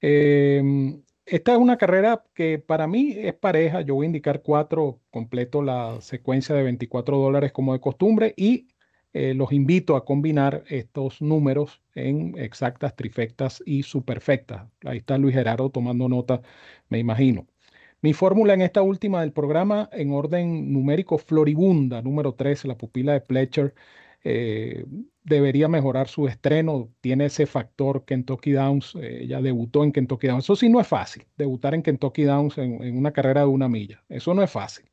Em, 0.00 1.02
esta 1.26 1.52
es 1.52 1.58
una 1.58 1.76
carrera 1.76 2.24
que 2.34 2.58
para 2.58 2.86
mí 2.86 3.12
es 3.16 3.34
pareja. 3.34 3.82
Yo 3.82 3.96
voy 3.96 4.04
a 4.04 4.06
indicar 4.06 4.40
cuatro, 4.42 4.98
completo 5.10 5.62
la 5.62 6.00
secuencia 6.00 6.54
de 6.54 6.62
24 6.62 7.18
dólares 7.18 7.52
como 7.52 7.74
de 7.74 7.80
costumbre 7.80 8.32
y 8.34 8.68
eh, 9.12 9.34
los 9.34 9.52
invito 9.52 9.96
a 9.96 10.04
combinar 10.04 10.64
estos 10.68 11.20
números 11.20 11.82
en 11.94 12.34
exactas, 12.38 12.94
trifectas 12.96 13.62
y 13.66 13.82
superfectas. 13.82 14.68
Ahí 14.84 14.98
está 14.98 15.18
Luis 15.18 15.34
Gerardo 15.34 15.70
tomando 15.70 16.08
nota, 16.08 16.42
me 16.88 16.98
imagino. 16.98 17.46
Mi 18.02 18.14
fórmula 18.14 18.54
en 18.54 18.62
esta 18.62 18.82
última 18.82 19.20
del 19.20 19.32
programa, 19.32 19.88
en 19.92 20.12
orden 20.12 20.72
numérico 20.72 21.18
floribunda, 21.18 22.00
número 22.02 22.34
3, 22.34 22.64
la 22.64 22.78
pupila 22.78 23.12
de 23.12 23.20
Pletcher, 23.20 23.74
eh, 24.24 24.84
debería 25.24 25.68
mejorar 25.68 26.08
su 26.08 26.26
estreno. 26.26 26.90
Tiene 27.00 27.26
ese 27.26 27.46
factor 27.46 28.04
Kentucky 28.04 28.52
Downs. 28.52 28.94
Eh, 28.96 29.24
ella 29.24 29.40
debutó 29.42 29.84
en 29.84 29.92
Kentucky 29.92 30.28
Downs. 30.28 30.44
Eso 30.44 30.56
sí 30.56 30.68
no 30.68 30.80
es 30.80 30.86
fácil, 30.86 31.26
debutar 31.36 31.74
en 31.74 31.82
Kentucky 31.82 32.22
Downs 32.24 32.58
en, 32.58 32.96
una 32.96 33.12
carrera 33.12 33.42
de 33.42 33.46
una 33.48 33.68
milla. 33.68 34.02
Eso 34.08 34.34
no 34.34 34.42
es 34.42 34.50
fácil. 34.50 34.86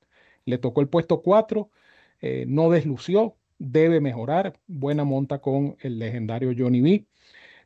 Le 0.46 0.58
tocó 0.58 0.82
el 0.82 0.90
puesto 0.90 1.22
4, 1.22 1.70
eh, 2.22 2.46
no 2.48 2.70
deslució, 2.70 3.38
debe 3.60 4.02
mejorar. 4.02 4.60
Buena 4.68 5.04
monta 5.04 5.40
con 5.40 5.78
el 5.82 6.00
legendario 6.00 6.54
Johnny 6.58 6.82
B. 6.82 7.06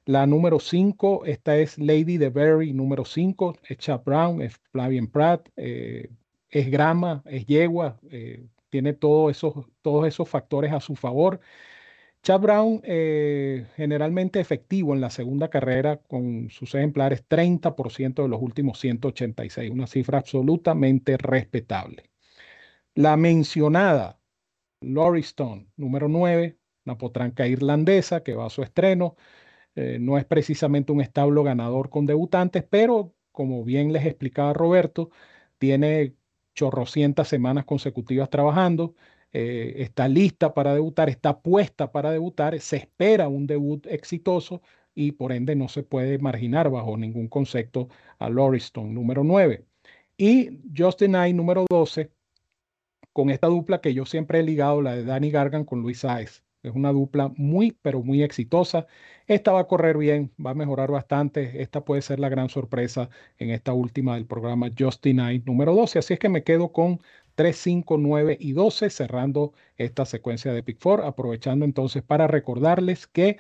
La 0.06 0.26
número 0.26 0.60
5, 0.60 1.26
esta 1.26 1.58
es 1.58 1.78
Lady 1.78 2.18
de 2.18 2.30
Berry, 2.30 2.74
número 2.74 3.06
5, 3.06 3.58
es 3.68 3.78
Chap 3.78 4.04
Brown, 4.06 4.42
es 4.42 4.56
Flavian 4.72 5.08
Pratt, 5.08 5.48
eh, 5.58 6.10
es 6.50 6.72
grama, 6.72 7.22
es 7.26 7.46
yegua, 7.46 8.00
tiene 8.70 8.94
todos 8.94 9.32
esos, 9.32 9.66
todos 9.82 10.08
esos 10.08 10.28
factores 10.28 10.74
a 10.74 10.80
su 10.80 10.96
favor. 10.96 11.39
Chad 12.24 12.39
Brown, 12.39 12.82
eh, 12.84 13.68
generalmente 13.76 14.39
efectivo 14.39 14.94
en 14.94 15.02
la 15.02 15.10
segunda 15.10 15.50
carrera 15.50 15.98
con 15.98 16.50
sus 16.52 16.76
ejemplares, 16.76 17.24
30% 17.28 18.24
de 18.24 18.30
los 18.30 18.42
últimos 18.42 18.80
186, 18.80 19.72
una 19.72 19.88
cifra 19.88 20.20
absolutamente 20.20 21.18
respetable. 21.18 22.10
La 22.96 23.18
mencionada 23.18 24.20
Lori 24.82 25.22
Stone, 25.22 25.68
número 25.78 26.08
9, 26.08 26.58
una 26.86 26.98
potranca 26.98 27.48
irlandesa 27.48 28.24
que 28.24 28.34
va 28.36 28.48
a 28.48 28.50
su 28.50 28.64
estreno. 28.64 29.16
Eh, 29.76 29.98
no 30.00 30.18
es 30.18 30.26
precisamente 30.26 30.92
un 30.92 31.02
establo 31.02 31.44
ganador 31.44 31.90
con 31.90 32.06
debutantes, 32.06 32.64
pero 32.70 33.14
como 33.32 33.64
bien 33.64 33.94
les 33.94 34.06
explicaba 34.06 34.54
Roberto, 34.54 35.12
tiene 35.58 36.16
chorrocientas 36.54 37.28
semanas 37.30 37.66
consecutivas 37.66 38.30
trabajando 38.30 38.96
eh, 39.34 39.76
está 39.84 40.08
lista 40.10 40.54
para 40.54 40.74
debutar, 40.74 41.10
está 41.10 41.40
puesta 41.42 41.92
para 41.92 42.12
debutar, 42.12 42.60
se 42.60 42.78
espera 42.78 43.30
un 43.30 43.48
debut 43.48 43.86
exitoso 43.88 44.62
y 44.94 45.14
por 45.14 45.32
ende 45.32 45.56
no 45.56 45.70
se 45.70 45.84
puede 45.84 46.20
marginar 46.20 46.70
bajo 46.70 46.98
ningún 46.98 47.28
concepto 47.30 47.88
a 48.20 48.30
Loriston 48.30 48.94
número 48.94 49.24
9. 49.24 49.66
Y 50.18 50.60
Justin 50.78 51.16
I 51.16 51.34
número 51.34 51.66
12, 51.70 52.12
con 53.14 53.30
esta 53.30 53.47
dupla 53.47 53.82
que 53.82 53.93
yo 53.93 54.05
siempre 54.05 54.39
he 54.39 54.43
ligado, 54.43 54.82
la 54.82 54.95
de 54.95 55.03
Danny 55.05 55.32
Gargan 55.32 55.66
con 55.66 55.82
Luis 55.82 55.99
Saez. 55.99 56.43
Es 56.64 56.74
una 56.76 56.91
dupla 56.91 57.32
muy, 57.38 57.72
pero 57.82 58.03
muy 58.03 58.22
exitosa. 58.22 58.86
Esta 59.26 59.51
va 59.51 59.62
a 59.62 59.68
correr 59.68 59.97
bien, 59.97 60.32
va 60.43 60.51
a 60.51 60.53
mejorar 60.53 60.91
bastante. 60.91 61.62
Esta 61.62 61.84
puede 61.84 62.01
ser 62.03 62.20
la 62.20 62.30
gran 62.30 62.49
sorpresa 62.49 63.09
en 63.39 63.49
esta 63.49 63.74
última 63.74 64.16
del 64.16 64.28
programa 64.28 64.70
Justin 64.78 65.20
I 65.20 65.39
número 65.39 65.74
12. 65.74 65.99
Así 65.99 66.14
es 66.14 66.20
que 66.20 66.30
me 66.30 66.43
quedo 66.43 66.72
con 66.72 66.99
3, 67.36 67.55
5, 67.57 67.97
9 67.97 68.38
y 68.39 68.51
12, 68.53 68.89
cerrando 68.91 69.53
esta 69.78 70.05
secuencia 70.05 70.53
de 70.53 70.62
Pick 70.64 70.80
4, 70.82 71.05
aprovechando 71.05 71.66
entonces 71.66 72.03
para 72.03 72.28
recordarles 72.28 73.07
que 73.07 73.38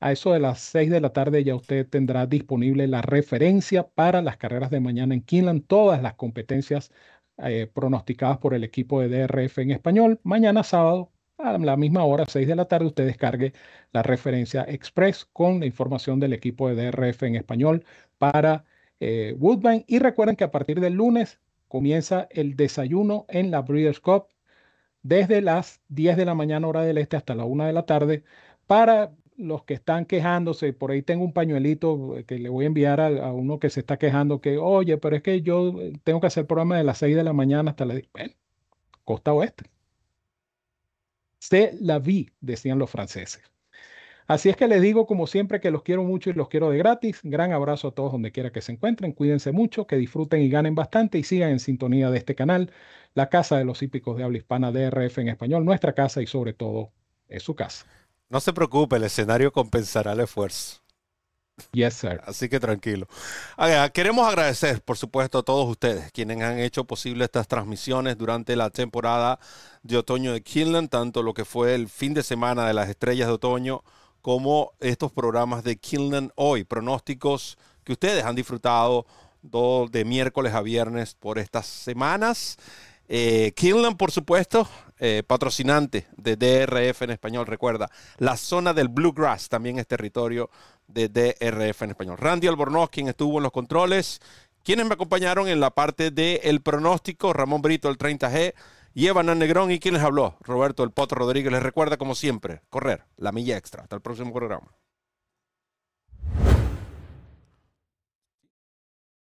a 0.00 0.12
eso 0.12 0.32
de 0.32 0.40
las 0.40 0.60
6 0.60 0.90
de 0.90 1.00
la 1.00 1.12
tarde 1.12 1.44
ya 1.44 1.54
usted 1.54 1.88
tendrá 1.88 2.26
disponible 2.26 2.86
la 2.88 3.02
referencia 3.02 3.88
para 3.88 4.20
las 4.22 4.36
carreras 4.36 4.70
de 4.70 4.80
mañana 4.80 5.14
en 5.14 5.22
Kinland, 5.22 5.66
todas 5.66 6.02
las 6.02 6.14
competencias 6.14 6.92
eh, 7.38 7.68
pronosticadas 7.72 8.38
por 8.38 8.54
el 8.54 8.64
equipo 8.64 9.00
de 9.00 9.08
DRF 9.08 9.58
en 9.58 9.70
español. 9.72 10.20
Mañana 10.22 10.62
sábado, 10.62 11.10
a 11.38 11.58
la 11.58 11.76
misma 11.76 12.04
hora, 12.04 12.24
6 12.28 12.46
de 12.46 12.56
la 12.56 12.66
tarde, 12.66 12.86
usted 12.86 13.06
descargue 13.06 13.52
la 13.92 14.02
referencia 14.02 14.62
express 14.68 15.24
con 15.24 15.60
la 15.60 15.66
información 15.66 16.20
del 16.20 16.32
equipo 16.32 16.68
de 16.68 16.90
DRF 16.90 17.24
en 17.24 17.36
español 17.36 17.84
para 18.18 18.64
eh, 19.00 19.34
Woodbine. 19.38 19.84
Y 19.88 19.98
recuerden 19.98 20.36
que 20.36 20.44
a 20.44 20.50
partir 20.50 20.80
del 20.80 20.94
lunes 20.94 21.40
comienza 21.68 22.28
el 22.30 22.56
desayuno 22.56 23.26
en 23.28 23.50
la 23.50 23.62
Breeders' 23.62 24.00
Cup 24.00 24.28
desde 25.02 25.42
las 25.42 25.80
10 25.88 26.16
de 26.16 26.24
la 26.24 26.34
mañana 26.34 26.68
hora 26.68 26.82
del 26.82 26.98
este 26.98 27.16
hasta 27.16 27.34
la 27.34 27.44
1 27.44 27.66
de 27.66 27.72
la 27.72 27.86
tarde 27.86 28.24
para 28.66 29.12
los 29.36 29.64
que 29.64 29.74
están 29.74 30.06
quejándose, 30.06 30.72
por 30.72 30.90
ahí 30.90 31.02
tengo 31.02 31.24
un 31.24 31.32
pañuelito 31.32 32.16
que 32.26 32.38
le 32.38 32.48
voy 32.48 32.64
a 32.64 32.68
enviar 32.68 33.00
a, 33.00 33.32
uno 33.32 33.58
que 33.58 33.70
se 33.70 33.80
está 33.80 33.98
quejando 33.98 34.40
que, 34.40 34.58
oye, 34.58 34.98
pero 34.98 35.16
es 35.16 35.22
que 35.22 35.42
yo 35.42 35.80
eh, 35.80 35.92
tengo 36.04 36.20
que 36.20 36.28
hacer 36.28 36.46
programa 36.46 36.78
de 36.78 36.84
las 36.84 36.98
6 36.98 37.16
de 37.16 37.24
la 37.24 37.32
mañana 37.32 37.70
hasta 37.72 37.84
la... 37.84 38.00
Bueno, 38.12 38.34
costa 39.04 39.32
oeste. 39.32 39.64
Se 41.38 41.76
la 41.80 41.98
vi, 41.98 42.30
decían 42.40 42.78
los 42.78 42.90
franceses. 42.90 43.42
Así 44.26 44.48
es 44.48 44.56
que 44.56 44.68
les 44.68 44.80
digo, 44.80 45.06
como 45.06 45.26
siempre, 45.26 45.60
que 45.60 45.70
los 45.70 45.82
quiero 45.82 46.02
mucho 46.02 46.30
y 46.30 46.32
los 46.32 46.48
quiero 46.48 46.70
de 46.70 46.78
gratis. 46.78 47.20
Gran 47.22 47.52
abrazo 47.52 47.88
a 47.88 47.90
todos 47.92 48.12
donde 48.12 48.32
quiera 48.32 48.50
que 48.52 48.62
se 48.62 48.72
encuentren. 48.72 49.12
Cuídense 49.12 49.52
mucho, 49.52 49.86
que 49.86 49.96
disfruten 49.96 50.40
y 50.40 50.48
ganen 50.48 50.74
bastante 50.74 51.18
y 51.18 51.24
sigan 51.24 51.50
en 51.50 51.60
sintonía 51.60 52.10
de 52.10 52.18
este 52.18 52.34
canal, 52.34 52.70
la 53.14 53.28
casa 53.28 53.58
de 53.58 53.64
los 53.66 53.82
hípicos 53.82 54.16
de 54.16 54.24
habla 54.24 54.38
hispana 54.38 54.72
DRF 54.72 55.18
en 55.18 55.28
español, 55.28 55.64
nuestra 55.66 55.94
casa 55.94 56.22
y 56.22 56.26
sobre 56.26 56.54
todo 56.54 56.92
es 57.28 57.42
su 57.42 57.54
casa. 57.54 57.86
No 58.34 58.40
se 58.40 58.52
preocupe, 58.52 58.96
el 58.96 59.04
escenario 59.04 59.52
compensará 59.52 60.10
el 60.10 60.18
esfuerzo. 60.18 60.80
Yes, 61.70 61.94
sir. 61.94 62.20
Así 62.26 62.48
que 62.48 62.58
tranquilo. 62.58 63.06
queremos 63.92 64.26
agradecer, 64.26 64.82
por 64.82 64.96
supuesto, 64.96 65.38
a 65.38 65.42
todos 65.44 65.70
ustedes 65.70 66.10
quienes 66.10 66.42
han 66.42 66.58
hecho 66.58 66.82
posible 66.82 67.26
estas 67.26 67.46
transmisiones 67.46 68.18
durante 68.18 68.56
la 68.56 68.70
temporada 68.70 69.38
de 69.84 69.98
otoño 69.98 70.32
de 70.32 70.42
Kinland, 70.42 70.90
tanto 70.90 71.22
lo 71.22 71.32
que 71.32 71.44
fue 71.44 71.76
el 71.76 71.88
fin 71.88 72.12
de 72.12 72.24
semana 72.24 72.66
de 72.66 72.74
las 72.74 72.88
estrellas 72.88 73.28
de 73.28 73.34
otoño 73.34 73.84
como 74.20 74.72
estos 74.80 75.12
programas 75.12 75.62
de 75.62 75.76
Kilnan 75.76 76.32
hoy, 76.34 76.64
pronósticos 76.64 77.56
que 77.84 77.92
ustedes 77.92 78.24
han 78.24 78.34
disfrutado 78.34 79.06
de 79.42 80.04
miércoles 80.04 80.54
a 80.54 80.60
viernes 80.60 81.14
por 81.14 81.38
estas 81.38 81.66
semanas. 81.66 82.56
Eh, 83.08 83.52
por 83.96 84.10
supuesto, 84.10 84.68
eh, 84.98 85.22
patrocinante 85.26 86.06
de 86.16 86.36
DRF 86.36 87.02
en 87.02 87.10
español, 87.10 87.46
recuerda, 87.46 87.90
la 88.18 88.36
zona 88.36 88.72
del 88.72 88.88
Bluegrass 88.88 89.48
también 89.48 89.78
es 89.78 89.86
territorio 89.86 90.50
de 90.86 91.08
DRF 91.08 91.82
en 91.82 91.90
español. 91.90 92.18
Randy 92.18 92.46
Albornoz, 92.46 92.90
quien 92.90 93.08
estuvo 93.08 93.38
en 93.38 93.42
los 93.42 93.52
controles, 93.52 94.20
quienes 94.62 94.86
me 94.86 94.94
acompañaron 94.94 95.48
en 95.48 95.60
la 95.60 95.70
parte 95.70 96.10
del 96.10 96.60
pronóstico, 96.62 97.32
Ramón 97.32 97.62
Brito, 97.62 97.88
el 97.88 97.98
30G, 97.98 98.54
y 98.94 99.08
Evan 99.08 99.38
Negrón. 99.38 99.70
¿Y 99.70 99.80
quién 99.80 99.94
les 99.94 100.02
habló? 100.02 100.36
Roberto 100.40 100.84
El 100.84 100.92
Potro 100.92 101.18
Rodríguez. 101.18 101.52
Les 101.52 101.62
recuerda, 101.62 101.96
como 101.96 102.14
siempre, 102.14 102.62
correr 102.70 103.04
la 103.16 103.32
milla 103.32 103.56
extra. 103.56 103.82
Hasta 103.82 103.96
el 103.96 104.02
próximo 104.02 104.32
programa. 104.32 104.72